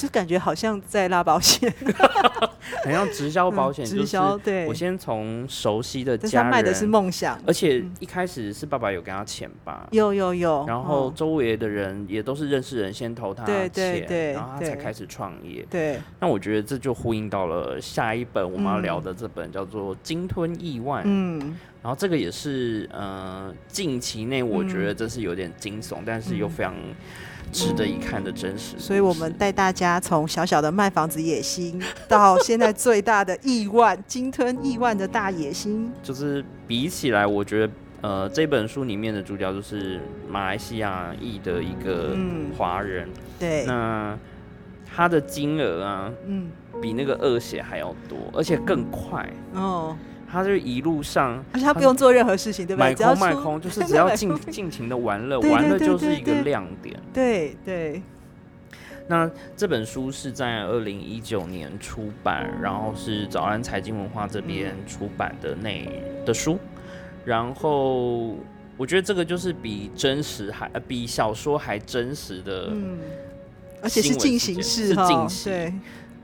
[0.00, 1.72] 就感觉好像在拉保险，
[2.84, 4.66] 好像直销保险，嗯直就是销对。
[4.66, 7.38] 我，先从熟悉的家人，他卖的是梦想。
[7.46, 15.66] 而且一开始是爸爸有给他钱吧，有有有，然后哦周围的人也都是认识人先投他对钱，对对然后他才开始创业。
[15.68, 18.82] 对，那我觉得这就呼应到了下一本我们要嗯。
[18.82, 21.38] 聊的这本叫做《鲸吞亿万》，嗯，
[21.82, 26.74] 然后这个也是呃近期内我觉得这是有点惊悚，但是又非常
[27.52, 28.78] 值得一看的真实。
[28.78, 35.90] 所以我们带大家从小小的卖房子野心， 到现在最大的亿万鲸吞亿万的大野心。
[36.02, 37.72] 就是比起来，我觉得
[38.02, 44.18] 呃这本书里面的主角就是马来西亚裔的一个嗯华人，对，那
[44.92, 49.28] 他的金额啊嗯，比那个恶血还要多，而且更快。
[49.54, 49.96] 哦，
[50.30, 52.90] 他就一路上而且他不用做任何事情，对不对？
[52.90, 56.98] 买空卖空， 就是只要尽尽情的玩乐，玩乐就是一个亮点。
[57.12, 58.02] 对对，
[59.08, 65.88] 那这本书是在二零一九年出版，然后是早安财经文化这边出版的那
[66.24, 66.58] 的书，
[67.24, 68.36] 然后
[68.76, 72.68] 我觉得这个就是比真实还呃比小说还真实的。
[72.70, 72.98] 嗯，
[73.82, 75.52] 而且是进行式哈，进行。
[75.52, 75.74] 对，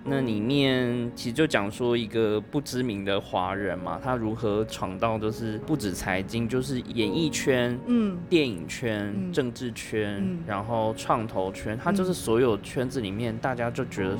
[0.08, 9.32] 那里面其实就讲说一个不知名的华人嘛，他如何闯到就是不止财经，就是演艺圈、嗯，电影圈、嗯。
[9.32, 10.38] 政治圈，嗯。
[10.46, 14.16] 然后创投圈，他就是所有圈子里面大家就觉得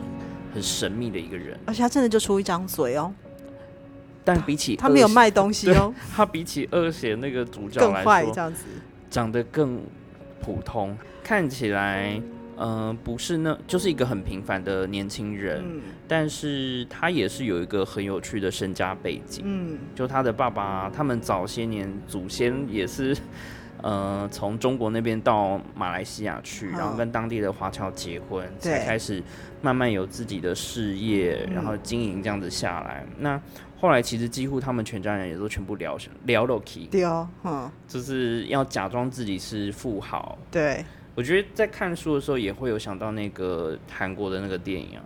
[0.52, 1.56] 很神秘的一个人。
[1.66, 3.12] 而且他真的就出一张嘴哦，
[4.24, 8.64] 但比起他没有，卖东西哦，他比起二血那个主角更来说，坏这样子，
[9.08, 9.80] 长得更
[10.40, 12.20] 普通，看起来。
[12.58, 19.42] 嗯、不是那，就是一个很平凡的年轻人，嗯但是他也是有一个很有趣的身家背景。
[19.46, 23.16] 嗯就他的爸爸，他们早些年祖先也是，
[23.82, 29.22] 呃，从中国那边到马来西亚去，然后嗯跟当地的华侨结婚，对才开始
[29.60, 33.04] 慢慢有自己的事业，然后嗯经营这样子下来。
[33.18, 33.40] 那
[33.78, 40.38] 后来其实几乎他们全家人也都全部聊聊了 key，对哦，嗯，就是要假装自己是富豪。
[40.50, 40.82] 对。
[41.16, 45.02] 我觉得在看书的时候也会有想到那个韩国的那个电影啊，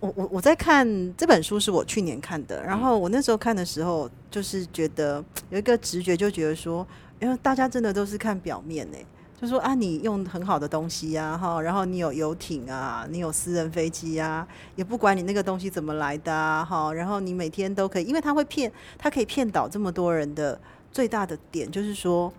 [0.00, 0.84] 我我我在看
[1.16, 2.66] 这本书是我去年看的，嗯。
[2.66, 6.84] 然后我那时候看的时候，就是觉得有一个直觉，就觉得说，
[7.20, 8.98] 因为大家真的都是看表面呢，
[9.40, 22.32] 就说啊，你用很好的东西呀，哈，然后你有游艇啊，你有私人飞机啊，也不管你那个东西怎么来的啊，哈，然后你每天都可以，因为他会骗，他可以骗倒这么多人的最大的点就是说，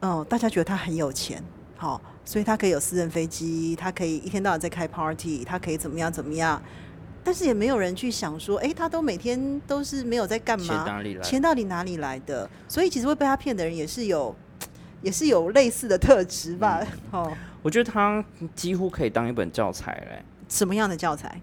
[0.00, 1.42] 嗯，大家觉得他很有钱，
[1.76, 6.60] 好，所以他可以有私人飞机，他可以一天到晚在开 party，他可以怎么样怎么样。
[7.22, 11.22] 但是也没有人去想说，哎、他都每天都是没有在干钱嘛，哪里来？
[11.22, 12.48] 钱到底哪里来的？
[12.66, 14.34] 所以其实会被他骗的人也是有，
[15.02, 16.80] 也是有类似的特质吧？
[17.12, 17.30] 哦，
[17.62, 20.24] 我觉得他几乎可以当一本教材嘞。
[20.48, 21.40] 什么样的教材？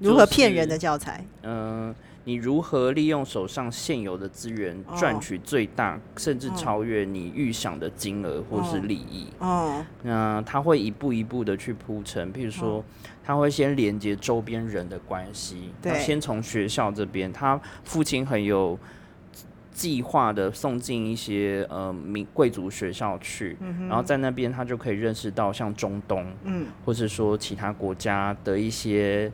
[0.00, 1.24] 如何骗人的教材？
[1.42, 1.94] 嗯、
[2.24, 9.28] 你如何利用手上现有的资源哦赚取最大，甚至哦超越你预想的金额或是哦利益？
[9.38, 12.84] 哦，那他会一步一步的去铺陈，譬如说，
[13.24, 15.92] 他会先连接周边人的关系，对。
[15.92, 18.78] 他先从学校这边，他父亲很有
[19.72, 23.56] 计划的送进一些呃民贵族学校去，
[23.88, 29.32] 然后在那边他就可以认识到像中东，嗯，或是说其他国家的一些。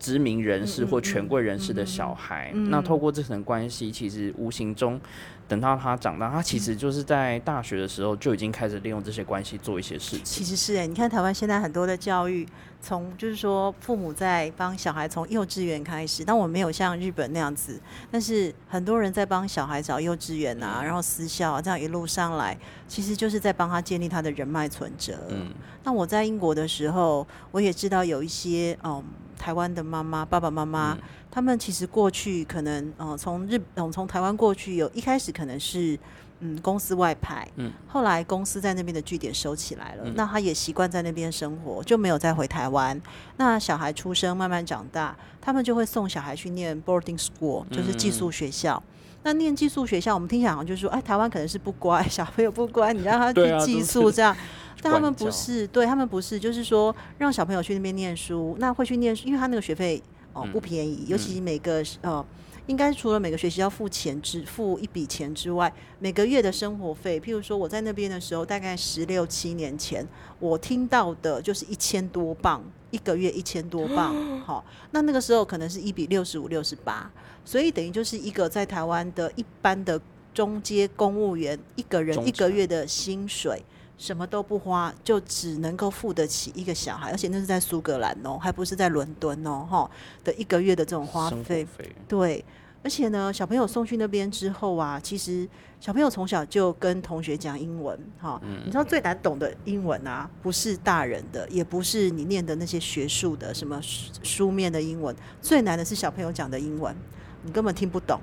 [0.00, 4.98] 知名人士或权贵人士的小孩，那透过这层关系，其实无形中，
[5.46, 10.24] 等到他长大，他其实就是在大学的时候就已经开始利用这些关系做一些事情。
[10.24, 12.48] 其实是哎、你看台湾现在很多的教育，
[12.80, 17.78] 从就是说父母在帮小孩从幼稚园开始，但我没有像日本那样子，
[18.10, 22.56] 但是很多人在帮小孩找幼稚园啊，然后私校啊，这样一路上来，
[22.88, 25.18] 其实就是在帮他建立他的人脉存折。
[25.28, 25.52] 嗯，
[25.84, 29.04] 那我在英国的时候，我也知道有一些嗯
[29.40, 35.98] 台湾的妈妈、爸爸妈妈，嗯他们其实过去可能呃从日嗯从台湾过去有一开始可能是
[36.40, 43.00] 嗯公司外派，嗯，后来公司在那边的据点收起来了，嗯那他也习惯在那边生活，就没有再回台湾。
[43.38, 48.82] 那小孩出生慢慢长大，他们就会送小孩去念 boarding school，就是寄宿学校。
[49.22, 54.36] 那念寄宿学校，我们听起来好像就是说，哎，台湾可能是不乖，小朋友不乖，你让他去寄宿这样。
[54.82, 60.02] 但他们不是，对他们不是，就是说让小朋友去那边念书，那会去念书，因为他那个学费
[60.32, 62.24] 哦、嗯不便宜，尤其每个呃，
[62.66, 70.06] 应该除了每个学期要付钱之付一笔钱之外，每个月的生活费，譬如说我在那边的时候，大概十六七年前，
[70.38, 74.14] 我听到的就是一千多磅一个月，一千多磅，
[74.46, 77.10] 好、那那个时候可能是一比六十五、六十八，
[77.44, 80.00] 所以等于就是一个在台湾的一般的
[80.32, 83.62] 中阶公务员一个人一个月的薪水。
[84.00, 89.90] 什么都不花，就只能够付得起一个小孩，而且那是在苏格兰哦，还不是在伦敦哦，哈
[90.24, 91.68] 的一个月的这种花费。
[92.08, 92.42] 对，
[92.82, 95.46] 而且呢，小朋友送去那边之后啊，其实
[95.80, 106.96] 小朋友从小就跟同学讲英文，哈、嗯你知道最难懂的英文啊，不是大人的，也不是你念的那些学术的什么书书面的英文，最难的是小朋友讲的英文，
[107.42, 108.18] 你根本听不懂。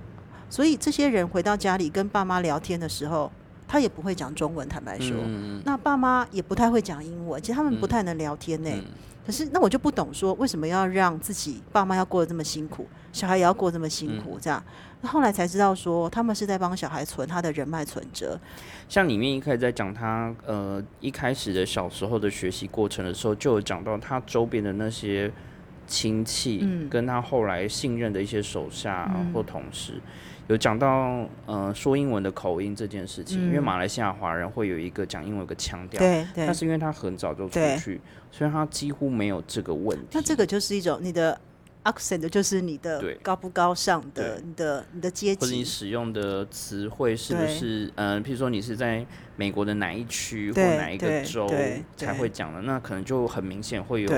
[0.49, 3.31] 所以这些人回到家里跟爸妈聊天的时候，
[3.67, 5.15] 他也不会讲中文，坦白说。
[5.25, 8.83] 嗯那爸妈也不太会讲英文，其实他们不嗯太能聊天呢、嗯
[9.27, 14.63] 可是那我就不懂说为什么要让自己爸妈要过得这么辛苦，小孩也要过这么辛苦，这样。
[15.01, 18.39] 那后来才知道说他们是在帮小孩存他的人脉存折。
[18.87, 25.29] 像里面一开始在讲他呃一开始的小时候的学习过程的时候，就有讲到他周边的那些
[25.85, 26.87] 亲戚，嗯。
[26.87, 29.33] 跟他后来信任的一些手下嗯。
[29.33, 30.01] 或同事，
[30.47, 37.99] 有讲到呃说英文的口音这件事情，因为嗯马来西亚华人会有一个讲英文有个腔调，对对但，是因为他很早就出去，
[38.31, 40.05] 所以他几乎没有这个问题。
[40.13, 41.39] 那这个就是一种你的
[41.83, 45.65] accent，就是你的高不高尚的，你的你的阶级或者你。
[45.65, 51.45] 使用的词汇是不对是，呃，譬如说你是在美国的哪一区或对哪一个州
[51.97, 54.11] 才会讲的，那可能就很明显会有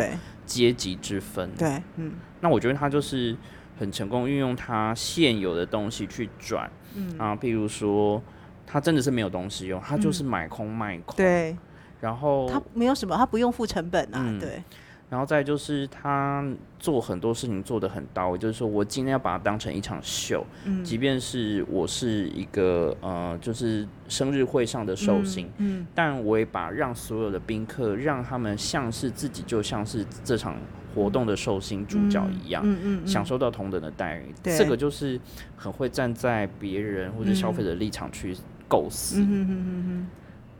[0.45, 1.49] 阶级之分。
[1.57, 3.35] 对，嗯那我觉得他就是
[3.79, 8.21] 很成功运用他现有的东西去转，嗯，啊，譬如说
[8.67, 11.55] 他真的是没有东西用，他就是买空卖空，对，
[12.01, 14.61] 然后他没有什么，他不用付成本啊，嗯对，
[15.09, 16.45] 然后再就是他
[16.77, 30.57] 做很多事情做得很到位，就是说我今天要把它当成一场秀，嗯，即便是我是一个呃，就是生日会上的寿星，嗯，但我也把让所有的宾客让他们像是自己就像是这场
[30.99, 32.61] 活动的寿星主角一样。
[32.65, 35.19] 嗯嗯，嗯享受到同等的待遇，对这个就是
[35.55, 38.35] 很会站在别人或者消费者立场去
[38.67, 39.21] 构思。
[39.21, 40.07] 嗯哼哼哼哼，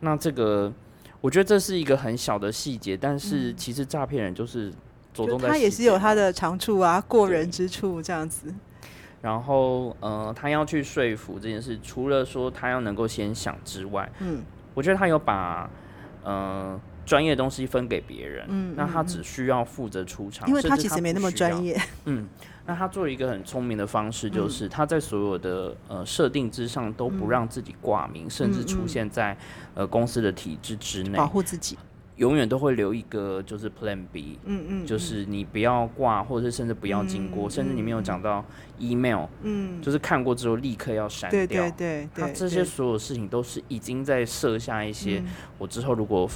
[0.00, 0.72] 那这个，
[1.20, 4.72] 我觉得这是一个很小的细节，但是嗯其实诈骗人就是
[5.12, 8.52] 着重在他也是有他的长处啊，过人之处这样子。
[9.22, 15.68] 然后呃，他要去说服这件事，除了说他要能够先想之外，嗯我觉得他有把
[16.24, 16.80] 呃
[17.10, 21.64] 专业的东西分给别人，嗯，那他嗯只需要负责出场，因为他其实没那么专。
[21.64, 22.28] 业，嗯，
[22.66, 24.50] 那他做一个很聪明的方式，就嗯。
[24.50, 27.30] 是他在所有的呃设定之上都不嗯。
[27.30, 29.36] 让自己挂名，甚至嗯出嗯现在
[29.74, 31.18] 呃公司的体制之内。
[31.18, 31.76] 保，护自己。
[32.14, 38.44] 永远都会留一个就是 Plan B，嗯嗯，就是你不要挂，或者是甚至不要经过，嗯甚至你没有嗯讲到
[38.78, 41.40] email，嗯，就是看过之后立刻要删掉。
[41.40, 45.26] 对对对，他这些所有事情都是已经在设下一些，嗯。
[45.58, 46.30] 我之后如果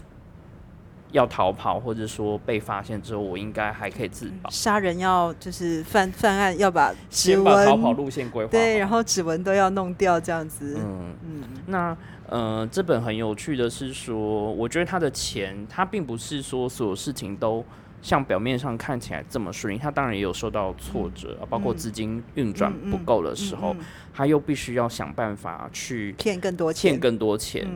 [1.14, 4.50] 要逃跑，或者说被发现之后，我应该还可以自保。
[4.50, 8.50] 杀人要就是犯犯案要把指先把逃跑路线规划好。
[8.50, 10.76] 对，然后指纹都要弄掉这样子。
[10.76, 11.96] 嗯，嗯那
[12.28, 17.64] 呃，这本很有趣的是说，我觉得他的钱，他并不是说所有事情都
[18.02, 27.68] 像表面上看起来这么顺利，他当然也有受到挫折，包括嗯资金运转嗯不够的时候，嗯嗯他又必须要想办法去骗更多钱，骗更多钱。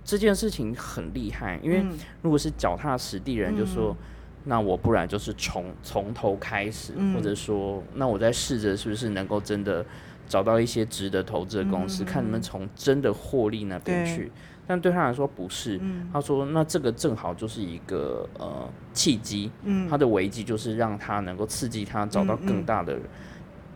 [0.00, 1.98] 嗯这件事情很厉害，因为嗯。
[2.22, 3.92] 如果是脚踏实地人，就说。
[3.92, 3.96] 嗯
[4.42, 9.84] 那我不然就是从从头开始，嗯或者说，那我再试着是不是能够真的
[10.26, 14.16] 找到一些值得投资的公司，嗯看能不能从真的获利那边对。
[14.16, 14.32] 去。
[14.66, 16.08] 但对他来说不是，嗯。
[16.10, 19.86] 他说那这个正好就是一个呃契机，嗯。
[19.90, 22.98] 他的危机就是让他能够刺激他找到更大的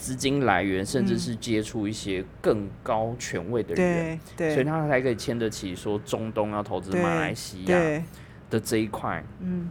[0.04, 1.18] 资金来源，甚至嗯。
[1.18, 7.78] 是接触一些更高权位的人，对对，所以他才可以签得起说中东要投资马来西亚，
[8.50, 9.24] 的这一块。
[9.40, 9.70] 嗯。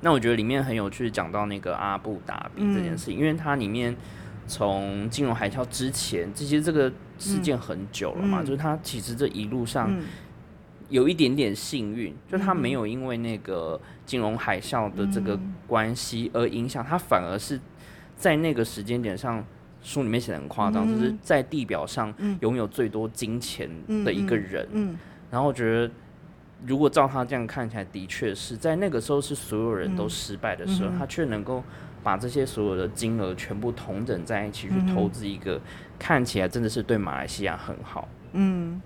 [0.00, 3.96] 那我觉得里面很有趣，讲到那个阿布达比这件事情，因为它里面
[4.46, 8.46] 从金融海啸之前，其实这个事件很久了嘛，嗯。
[8.46, 10.04] 就是它其实这一路上嗯。
[10.88, 12.56] 有一点点幸运，就它嗯。
[12.56, 15.54] 没有因为那个金融海啸的这个嗯。
[15.66, 17.60] 关系而影响，它反而是
[18.18, 19.42] 在那个时间点上。
[19.80, 23.70] 书里面写的很夸张，嗯就是在地表上嗯拥有最多金钱
[24.04, 24.68] 的一个人。
[24.72, 24.98] 嗯
[25.30, 25.92] 然后我觉得，
[26.66, 31.62] 如果照他这样看起来，的确是在那个时候是所有人都嗯失败的时候，他却能够
[32.02, 35.58] 把这些所有的金额全部同等在一起去投资一个、
[35.96, 38.08] 看起来真的是对马来西亚很好。
[38.32, 38.82] 嗯，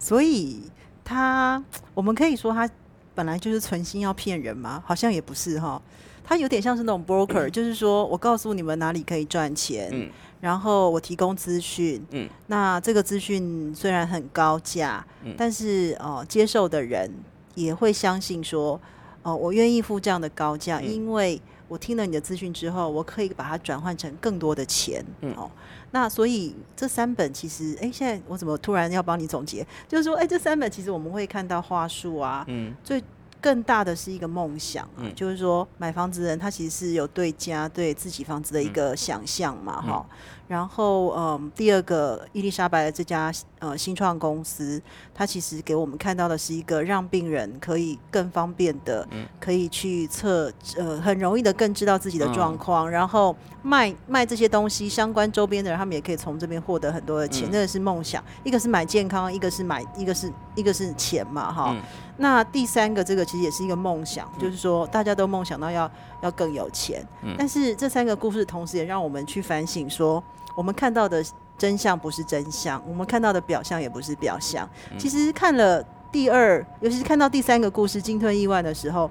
[0.00, 0.68] 所以
[1.04, 1.62] 他
[1.94, 2.68] 我们可以说他
[3.14, 4.82] 本来就是存心要骗人吗？
[4.84, 5.80] 好像也不是哈。
[6.24, 10.10] 他有点像是那种 broker，、就是说我告诉你们哪里可以赚钱，嗯。
[10.40, 15.34] 然后我提供资讯，嗯，那这个资讯虽然很高价，嗯。
[15.38, 17.10] 但是呃，接受的人
[17.54, 18.78] 也会相信说，
[19.22, 20.92] 哦、我愿意付这样的高价，嗯。
[20.92, 25.32] 因为我听了你的资讯之后，我可以把它转换成更多的钱，嗯。
[25.34, 25.50] 哦，
[25.92, 29.66] 那所以这三本其实，哎，现在我怎么突然要帮你总结？
[29.88, 32.74] 就是说，哎，这三本其实我们会看到话术啊，嗯。
[32.84, 33.02] 最
[33.44, 35.14] 更大的是一个梦想啊，嗯。
[35.14, 39.90] 就是说买房子的人他其实是有对家对自己房子的一个想象嘛，嗯。
[39.90, 40.06] 哈、
[40.46, 44.80] 然后嗯，第二个伊丽莎白的这家呃新创公司，
[45.14, 58.22] 它其实给我们看到的是一个让病人可以更方便的，嗯可以去测呃很容易的更知道自己的状嗯况，然后卖卖这些东西相关周边的人，他们也可以从这边获得很多的钱，嗯那个是梦想。
[58.42, 61.72] 一个是买健康，一个是买一个是一个是钱嘛，哈。
[61.74, 61.80] 嗯
[62.16, 65.90] 那第三个这个其实也是一个梦想，就是说大家都梦想到要
[66.20, 70.22] 要更有钱，嗯但是这三个故事同时也让我们去反省说，
[70.56, 71.24] 我们看到的
[71.58, 74.68] 真相不是真相，我们看到的表象也不是表象。
[74.92, 75.82] 嗯其实看了
[76.12, 79.10] 第二，尤其是看到第三个故事惊吞意外的时候，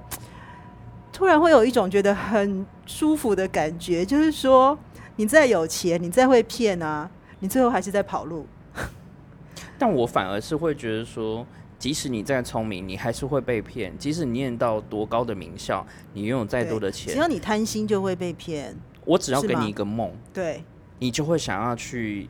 [1.12, 4.78] 突然会有一种觉得很舒服的感觉，就是说
[5.16, 7.08] 你再有钱，你再会骗啊，
[7.40, 8.46] 你最后还是在跑路。
[9.78, 11.46] 但我反而是会觉得说，
[11.78, 18.74] 即使你再聪明，你还是会被骗；即使你念到多高的名校，你拥有再多的钱，只要你贪心就会被骗。
[19.04, 20.64] 我只要给你一个梦，对，
[21.04, 22.26] 你就会想要去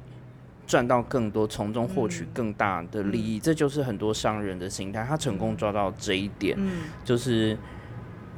[0.66, 2.28] 赚到更多，从中获取嗯。
[2.34, 3.38] 更大的利益。
[3.38, 6.82] 这就是很多商人的心态，他成功抓到这一点，嗯。
[7.04, 7.56] 就是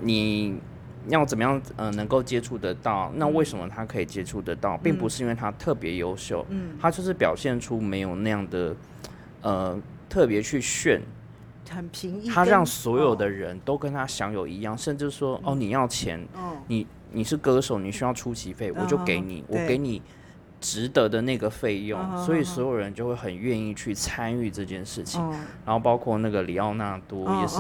[0.03, 0.59] 你。
[1.09, 3.12] 要怎么样呃能够接触得到？
[3.14, 8.74] 那为什么他可以接触得到，并不是因为他特别优秀，嗯，他就是表现出没有那样的
[9.43, 11.01] 呃特别去炫，
[11.70, 13.28] 很平易，他让所有的哦。
[13.28, 16.57] 人都跟他享有一样，甚至说哦你要钱，哦。
[16.66, 20.03] 你你是歌手，你需要出席费，我就给你，我给你
[20.61, 22.45] 值得的那个费用，嗯所以嗯。
[22.45, 25.21] 所有人就会很愿意去参与这件事情。
[25.21, 25.35] 哦。
[25.65, 27.59] 然后包括那个里奥纳多哦也是，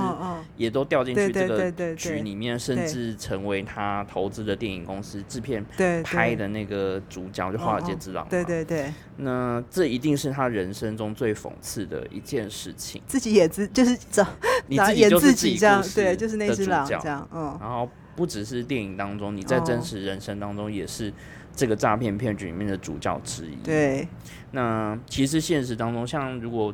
[0.56, 5.64] 也都掉进去这个局里面，甚至成为他投资的电影公司制片
[6.02, 8.26] 拍的那个主角，就华尔街之狼。
[8.30, 13.02] 对对对，那这一定是他人生中最讽刺的一件事情。
[13.06, 14.26] 自己也自就是找
[14.66, 15.58] 你自己就是自己
[15.94, 16.98] 对，就是那的主只狼角。
[17.02, 17.58] 这样，嗯。
[17.60, 21.12] 然后不只是电影当中，你在真哦实人生当中也是
[21.56, 24.06] 这个诈骗骗局里面的主角之一。，对，
[24.52, 26.72] 那其实现实当中，像如果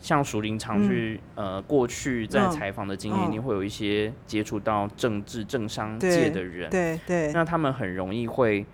[0.00, 8.66] 像熟林常去、呃过去在嗯采访的经验，嗯一定会有一些接触到政治政商界的人，对对那他们很容易会。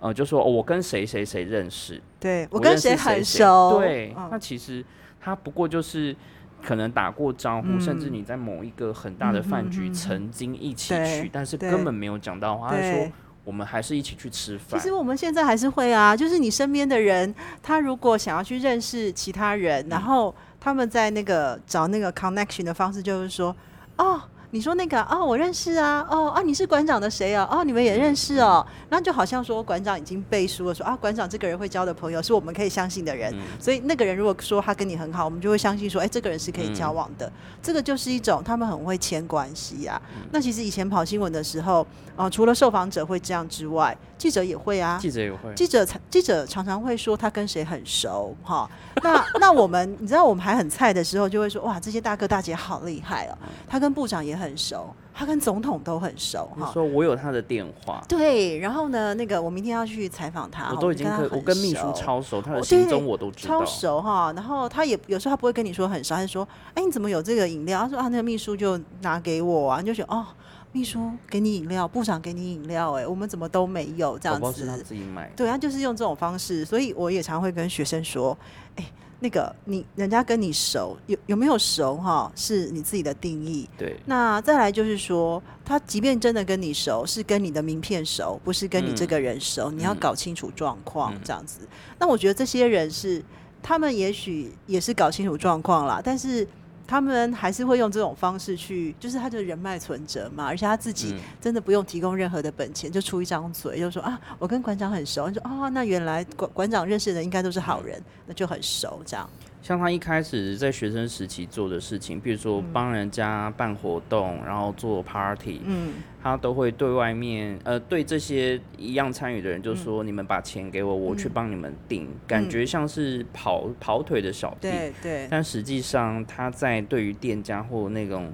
[0.00, 4.28] 呃，就说、哦、我跟谁谁谁认识，对，我跟谁很谁熟，对，嗯。
[4.30, 4.84] 那其实
[5.18, 6.14] 他不过就是
[6.62, 7.80] 可能打过招呼，嗯。
[7.80, 12.68] 甚至你在某一个很大的饭局曾经一起对去，但是根本没有讲到话。
[12.68, 13.12] 他说对。
[13.44, 14.86] 我们还是一起去吃饭其。
[14.88, 23.54] 实我们现在还是会啊，就是你身边的人，他如果想要去认识其他人，然后他们在那个找那个 connection 的方式，就是说，
[23.98, 24.20] 哦，
[24.54, 27.44] 你说那个哦，我认识啊，哦啊，你是馆长的谁啊？
[27.50, 37.30] 哦，你们也认识哦，然后就好像说馆长已经背书了，说啊，馆长这个人会交的朋友是我们可以相信的人，所以那个人如果说他跟你很好，我们就会相信说，哎，这个人是可以交往的。
[37.60, 40.00] 这个就是一种他们很会牵关系啊。
[40.30, 41.84] 那其实以前跑新闻的时候，
[42.14, 48.70] 啊，除了受访者会这样之外，记者也会啊，记者也会，记者记者常常会说他跟谁很熟哈。
[49.02, 53.36] 那那我们你知道我们还很菜的时候，就会说哇，这些大哥大姐好厉害哦，
[53.66, 56.70] 他跟部长也很熟，他跟总统都很熟哈。
[56.72, 64.32] 说我有他的电话，对，然后呢，那个我明天要去采访他，我都已经跟我跟秘书超熟，他的行踪我都知道，超熟哈。
[64.34, 67.80] 然后他也有时候他不会跟你说很熟，他就说哎你怎么有这个饮料？
[67.80, 70.26] 他说啊那个秘书就拿给我啊，你就觉得哦。
[70.72, 74.82] 秘书给你饮料，部长给你饮料，哎，我们怎么都没有这样子？
[74.82, 75.30] 自己买。
[75.36, 78.36] 对，他就是用这种方式，所以我也常会跟学生说，
[78.74, 78.84] 哎，
[79.24, 82.30] 那个你人家跟你熟，有有没有熟哈？
[82.36, 83.66] 是你自己的定义。
[83.78, 83.96] 对。
[84.04, 91.60] 那再来就是说，他即便真的跟你熟，是跟你的名片熟，不是跟你这个人熟，你要搞清楚状况这样子。
[91.98, 93.24] 那我觉得这些人是，
[93.62, 96.46] 他们也许也是搞清楚状况啦，但是。
[96.86, 105.28] 他们还是会用这种方式去，就是他的人脉存折嘛，而且他自己真的不用提供任何的本钱，就出一张嘴，就说啊，我跟馆长很熟。
[105.28, 109.28] 你说啊，那原来馆馆长认识的人应该都是好人，那就很熟这样。
[109.64, 125.28] 像他一开始在学生时期做的事情，比如说帮人家办活动，然后做 party，嗯，他都会对外面呃对这些一样参与的人，就说你们把钱给我，我去帮你们订，感觉像是跑跑腿的小弟，对对。
[125.30, 128.30] 但实际上他在对于店家或那种。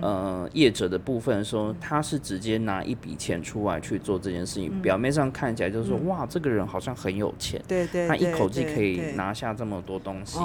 [0.00, 10.38] 呃，业者的部分说，他是直接拿一笔钱出来去做这件事情，表面上看起来就是说，哇，这个人好像很有钱，对对，他一口气可以拿下这么多东西，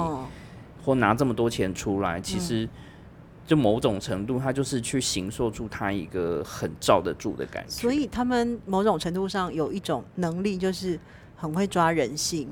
[0.84, 2.68] 或拿这么多钱出来，其实
[3.46, 7.70] 就某种程度，他就是去形塑出他一个很罩得住的感觉。
[7.70, 10.98] 所以他们某种程度上有一种能力，就是
[11.36, 12.48] 很会抓人性。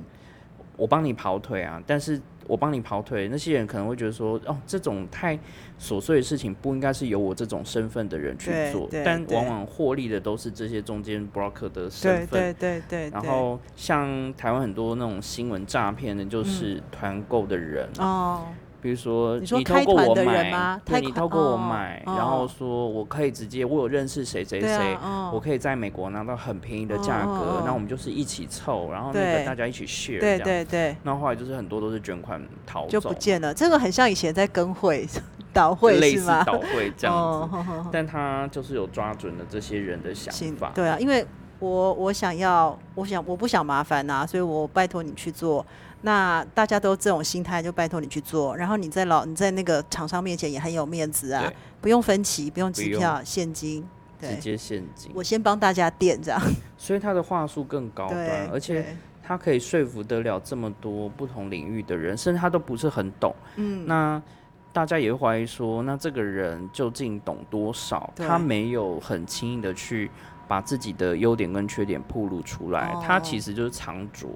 [0.77, 2.21] 我帮你跑腿啊，但是。
[2.51, 5.39] 我帮你跑腿，那些人可能会觉得说，哦，这种太
[5.79, 12.53] 琐碎的事情不应该是由我这种身份的人去做，但往往获利的都是这些中间 broker 的身份。
[12.53, 13.11] 对对对。
[13.11, 18.49] 然后像台湾很多那种新闻诈骗的，就是团购的人哦。
[18.81, 24.97] 比如说，你说透过我买，对，你透过我买，然后说我可以直接，我有认识谁谁谁，
[25.33, 30.97] 我可以在美国拿到很便宜的价格，那我们就是一起凑，然后那个大家一起 share，对对对。
[31.03, 35.07] 那后来就是很多都是捐款逃就不见了，这个很像以前在跟会
[35.53, 40.73] 导会类似导 会这样子，但他就是有抓准了这些人的想法。
[40.75, 41.27] 对啊，因为
[41.59, 45.67] 我我想要，我想我不想麻烦呐，所以我拜托你去做。
[46.03, 48.57] 那大家都这种心态，就拜托你去做。
[48.57, 53.87] 然后你在老你在那个厂商面前也很有面子啊，不用分期，不用机票，现金，
[54.19, 55.13] 直接现金。
[55.15, 56.41] 我先帮大家垫这样。
[56.79, 63.35] 所以他的话术更高端，而且他可以说服得了这么多不同领域的人，甚至他都不是很懂。
[63.57, 64.21] 嗯，那
[64.73, 68.11] 大家也会怀疑说，那这个人究竟懂多少？
[68.17, 70.11] 他没有很轻易的去
[70.49, 74.31] 把自己的优点跟缺点暴露出来，他其实就是藏拙。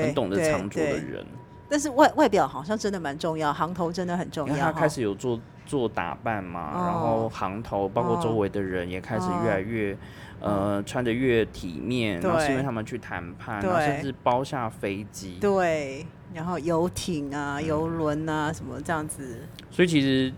[0.00, 1.26] 很懂得藏拙的人，
[1.68, 4.56] 但是外外表好像真的蛮重要，行头真的很重要。
[4.56, 9.96] 他开始有做做打扮嘛，然后行头包括周围的人也开始越来越
[10.40, 19.40] 呃穿的越体面，然后是因为他们去谈判，然后甚至包下飞机，对，然后游艇啊、游轮啊什么这样子。
[19.70, 20.30] 所以其实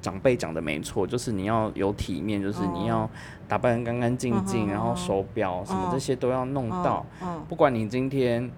[0.00, 3.10] 长辈讲的没错，就是你要有体面，就是你要
[3.48, 7.04] 打扮干干净净，然后手表什么这些都要弄到，
[7.48, 8.48] 不管你今天。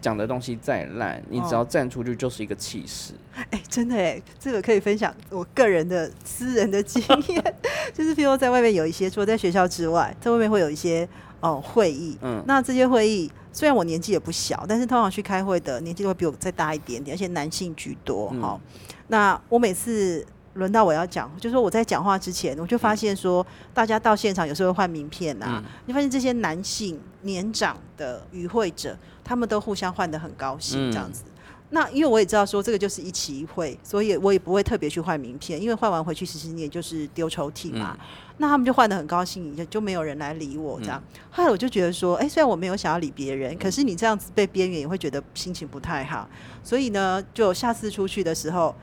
[0.00, 3.12] 讲的东西再烂，你只要站出去就是一个气势。
[3.50, 7.54] 哎，真的哎，这个可以分享我个人的私人的经验，
[7.94, 11.08] 就是譬如在外面有一些，除了在学校之外，在外面会有一些
[11.40, 12.16] 哦会议。
[12.22, 18.28] 嗯，那这些会议虽然我年纪也不小，但是通常去开会的年纪都会比我再大一点点，而且男性居多。
[18.40, 18.60] 哈，
[19.08, 20.26] 那我每次。
[20.54, 25.62] 轮到我要讲，就是说我在讲话之前，我就发现说，大家到现场有时候会换名片呐。
[25.86, 28.98] 你发现这些男性年长的与会者，
[29.30, 31.22] 他们都互相换的很高兴，这样子。
[31.68, 37.96] 那因为我也知道说这个就是一期一会，所以我也不会特别去换名片，因为换完回去其实你也就是丢抽屉嘛。
[38.38, 41.00] 那他们就换的很高兴，就就没有人来理我这样。
[41.30, 46.28] 后来我就觉得说，哎，虽然我没有想要理别人，可是你这样子被边缘也会觉得心情不太好。
[46.64, 48.74] 所以呢，就下次出去的时候。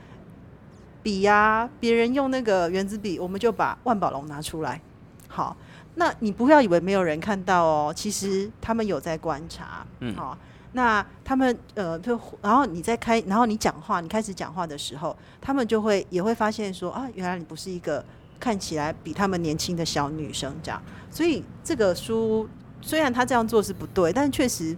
[1.00, 4.80] 笔呀，别人用那个圆珠笔，我们就把万宝龙拿出来。
[5.28, 5.56] 好，
[5.98, 9.84] 那你不要以为没有人看到哦，其实他们有在观察。
[9.98, 10.38] 嗯，好，
[10.72, 18.04] 那他们呃，就然后你在开，然后你讲话，你开始讲话的时候，他们就会也会发现说啊，原来你不是一个
[18.38, 20.80] 看起来比他们年轻的小女生这样。
[21.10, 22.48] 所以这个书
[22.80, 24.76] 虽然他这样做是不对，但确实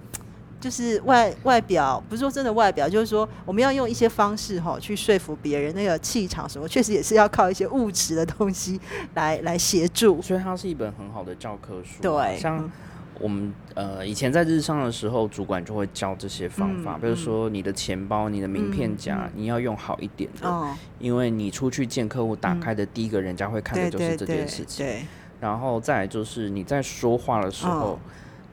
[0.61, 8.79] 就是外外表不是说真的外表，就是说我们要用一些方式哈去说服别人，那个气场什么，确实也是要靠一些物质的东西
[9.15, 10.21] 来来协助。
[10.21, 12.03] 所以它是一本很好的教科书。
[12.03, 12.71] 对，像
[13.19, 24.85] 我们呃以前在日上的时候，主管就会教这些方法，比如说你的钱包、你的名片夹，你要用好一点的，因为你出去见客户，打开的第一个人家会看的就是这件事情。
[24.87, 25.07] 对。
[25.41, 27.99] 然后再就是你在说话的时候，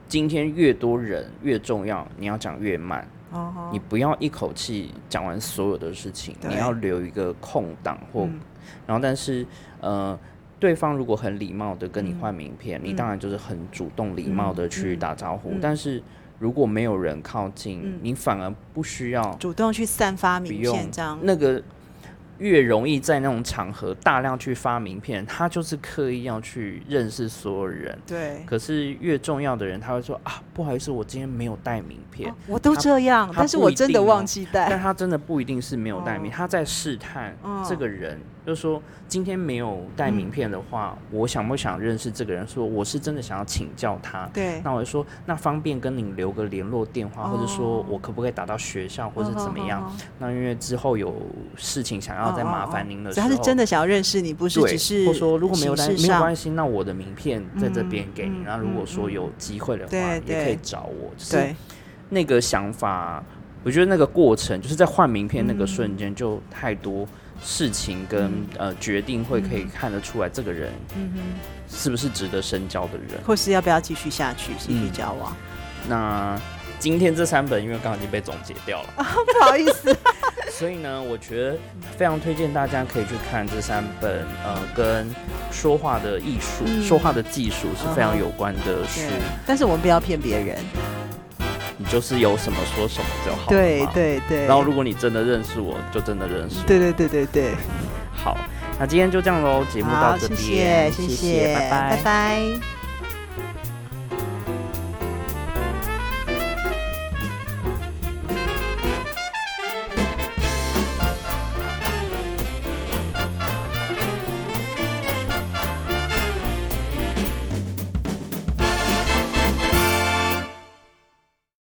[0.08, 3.06] 今天越多人越重要，你要讲越慢。
[3.30, 3.68] 哦。
[3.70, 8.26] 你不要一口气讲完所有的事情，你要留一个空档或，
[8.86, 9.46] 然后但是
[9.80, 10.18] 呃，
[10.58, 15.52] 对方如果很礼貌的跟你换名片，你当然就是很主动礼貌的去打招呼。
[15.60, 16.02] 但是
[16.38, 21.62] 如果没有人靠近，你反而不需要主动去散发名片，这样那个。
[22.38, 27.98] 越容易在那种场合大量去发名片，他就是刻意要去认识所有人。
[28.06, 28.42] 对。
[28.46, 32.32] 可是越重要的人，他会说啊，不好意思，我今天没有带名片。
[32.46, 34.68] 我都这样，但是我真的忘记带。
[34.70, 37.36] 但他真的不一定是没有带名，他在试探
[37.68, 38.20] 这个人。
[38.48, 42.48] 就是说，今天没有带名片的话，我想不想认识这个人？
[42.48, 44.26] 说我是真的想要请教他。
[44.32, 49.94] 对，那我就说，那方便跟您留个联络电话，或者说我可不可以打到学校，或者怎么样？
[50.18, 51.14] 那因为之后有
[51.56, 55.06] 事情想要再麻烦您的时候，他是真的想要认识你，不是只是。
[55.06, 58.38] 或说如果没有带没有关系，那我的名片在这边给你。
[58.46, 61.10] 那如果说有机会的话，也可以找我。
[61.18, 61.54] 就是，
[62.08, 63.22] 那个想法，
[63.62, 67.06] 我觉得那个过程就是在换名片那个瞬间就太多。
[67.42, 71.20] 事情跟呃决定会可以看得出来，这个人嗯哼
[71.68, 75.36] 是不是值得深交的人，或是要不要继续下去继续交往？
[75.88, 76.40] 那
[76.78, 79.96] 今天这三本因为刚刚已经被总结掉了， 不好意思。
[80.50, 81.56] 所以呢，我觉得
[81.96, 85.08] 非常推荐大家可以去看这三本呃跟
[85.52, 89.02] 说话的艺术、说话的技术是非常有关的书。
[89.46, 90.58] 但是我们不要骗别人。
[91.78, 93.48] 你就是有什么说什么就好。
[93.48, 94.44] 对对对。
[94.46, 96.56] 然后如果你真的认识我，就真的认识。
[96.66, 97.54] 对对对对对。
[98.12, 98.36] 好，
[98.78, 102.77] 那今天就这样喽，节目到这边，谢谢，谢谢，拜拜，拜拜。